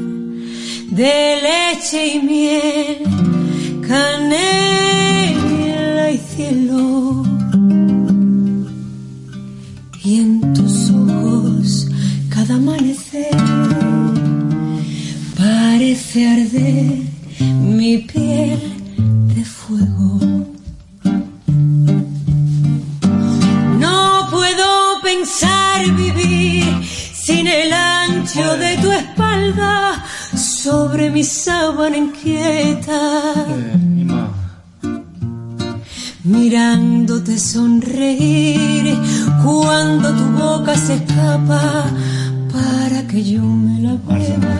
de 0.91 1.43
leche 1.47 2.15
y 2.15 2.21
miel, 2.21 3.03
canela 3.87 4.85
y 6.11 6.19
cielo. 6.19 7.25
Y 10.03 10.21
en 10.21 10.55
tus 10.55 10.91
ojos 10.91 11.89
cada 12.31 12.55
amanecer 12.55 13.04
parece 15.37 16.29
arder 16.29 17.15
mi 17.61 17.99
piel 17.99 18.61
de 19.35 19.45
fuego. 19.45 20.21
No 23.79 24.29
puedo 24.31 24.69
pensar 25.03 25.81
vivir 25.93 26.65
sin 27.15 27.47
el 27.47 27.73
ancho 27.73 28.57
de 28.57 28.77
tu 28.79 28.91
espalda 28.93 30.05
sobre 30.37 31.11
mi 31.11 31.25
sábana 31.25 31.97
inquieta. 31.97 33.01
Mirándote 36.25 37.39
sonreír 37.39 38.97
cuando 39.45 40.11
tu 40.15 40.25
boca 40.31 40.75
se 40.77 40.95
escapa 40.95 41.85
para 42.55 43.07
que 43.09 43.21
yo 43.33 43.43
me 43.43 43.81
la 43.81 43.95
beba. 44.09 44.55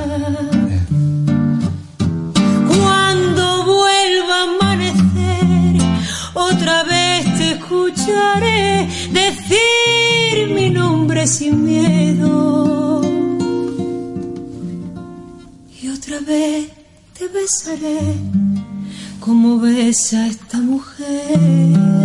Cuando 2.73 3.45
vuelva 3.75 4.37
a 4.41 4.47
amanecer, 4.51 5.75
otra 6.35 6.77
vez 6.95 7.21
te 7.39 7.47
escucharé 7.53 8.89
decir 9.21 10.35
mi 10.57 10.71
nombre 10.71 11.27
sin 11.27 11.55
miedo. 11.65 13.01
Y 15.81 15.89
otra 15.97 16.19
vez 16.21 16.73
te 17.17 17.29
besaré 17.29 18.01
como 19.21 19.61
besa 19.61 20.27
esta 20.27 20.59
mujer. 20.59 22.04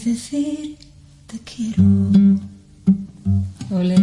Decir 0.00 0.76
te 1.26 1.38
quiero. 1.40 1.82
Ole. 3.70 3.96